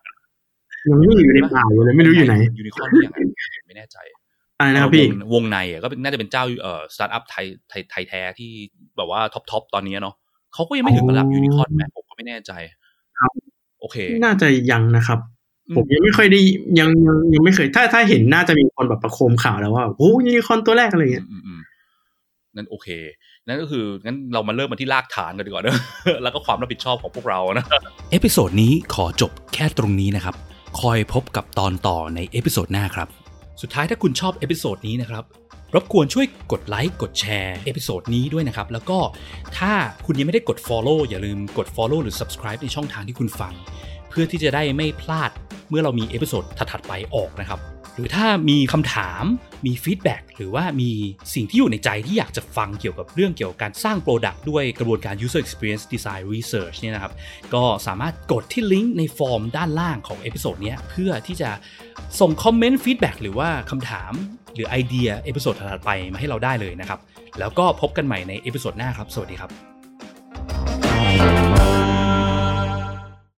[0.88, 3.18] ยังไม่อยู่ในป่าอยู่เลยไม่รู้อยู่ไหน uni corn ยังไง
[3.66, 3.98] ไม่แน่ใจ
[4.58, 8.50] อะไรนะครับพี่วงในอะก็น่าจะเป็นเจ้าเอ่อสตาร์ทอัพไทยไทยไทยแท้ที่
[8.96, 10.14] แบบว่า top top ตอนนี้เนาะ
[10.54, 12.52] เขาก็ยังไม่ถึงระดับยูนิคอนแม้ผมก็ไม่แน่ใจ
[13.20, 13.32] ครับ
[13.80, 15.18] โอเค น่าจะยังนะครับ
[15.76, 16.40] ผมยังไม่ค่อยได้
[16.78, 21.60] ยังยังยังไม่เคย ถ้าถ้าเห็นน่าจะมีคนแบบประโคมข่าวแล้วว่าโอ้ยูนิคอนตัวแรกอะไรเงี้ยอืมอืม
[22.56, 22.88] นั่นโอเค
[23.46, 25.78] นั่นก็คืองั้นเรามาเริ่มมาที่รากฐานกันดีกว่าเนอะ
[26.22, 27.64] แล้วก็ความรับผิดชอบของพวกเรานะ
[28.10, 30.34] episode นี้ขอจบแค่ตรงนี้นะครับ
[30.80, 33.08] คอยพบกับตอนต่อใน episode หน้าครับ
[33.62, 35.24] สุดท้ายถ้าคุณชอบ episode นี้นะครับ
[35.74, 38.98] รบกวนช่วยกดไลค์กดแชร์ episode นี้ด้วยนะครับ แล้วก็
[39.58, 39.72] ถ้า
[40.06, 43.52] คุณยังไม่ได้กด Follow อย่าลืมกด Follow หรือ Subscribe ในช่องทางที่คุณฟัง
[43.97, 45.30] เพื่อที่จะได้ไม่พลาด
[45.70, 47.60] เมื่อเรามี episode ถัดๆไปออกนะครับ
[47.94, 49.22] หรือถ้ามีคำถาม
[49.66, 50.90] มี feedback หรือว่ามี
[51.34, 57.12] สิ่งที่อยู่ในใจที่อยากจะฟังเกี่ยวกับเรื่องเกี่ยวกับการสร้าง Product ด้วยกระบวนการ User Experience Design Research เนี่ยนะครับ
[57.54, 61.50] ก็สามารถกดที่ลิงก์ในฟอร์มด้านล่างของ episode นี้เพื่อที่จะ
[62.20, 64.12] ส่งคอมเมนต์ feedback หรือว่าคำถาม
[64.54, 67.00] หรือไอเดีย episode ถัดไปมาให้เราได้เลยนะครับ
[67.38, 69.48] แล้วก็พบกันใหม่ใน episode หน้าครับ สวัสดีครั
[71.94, 71.97] บ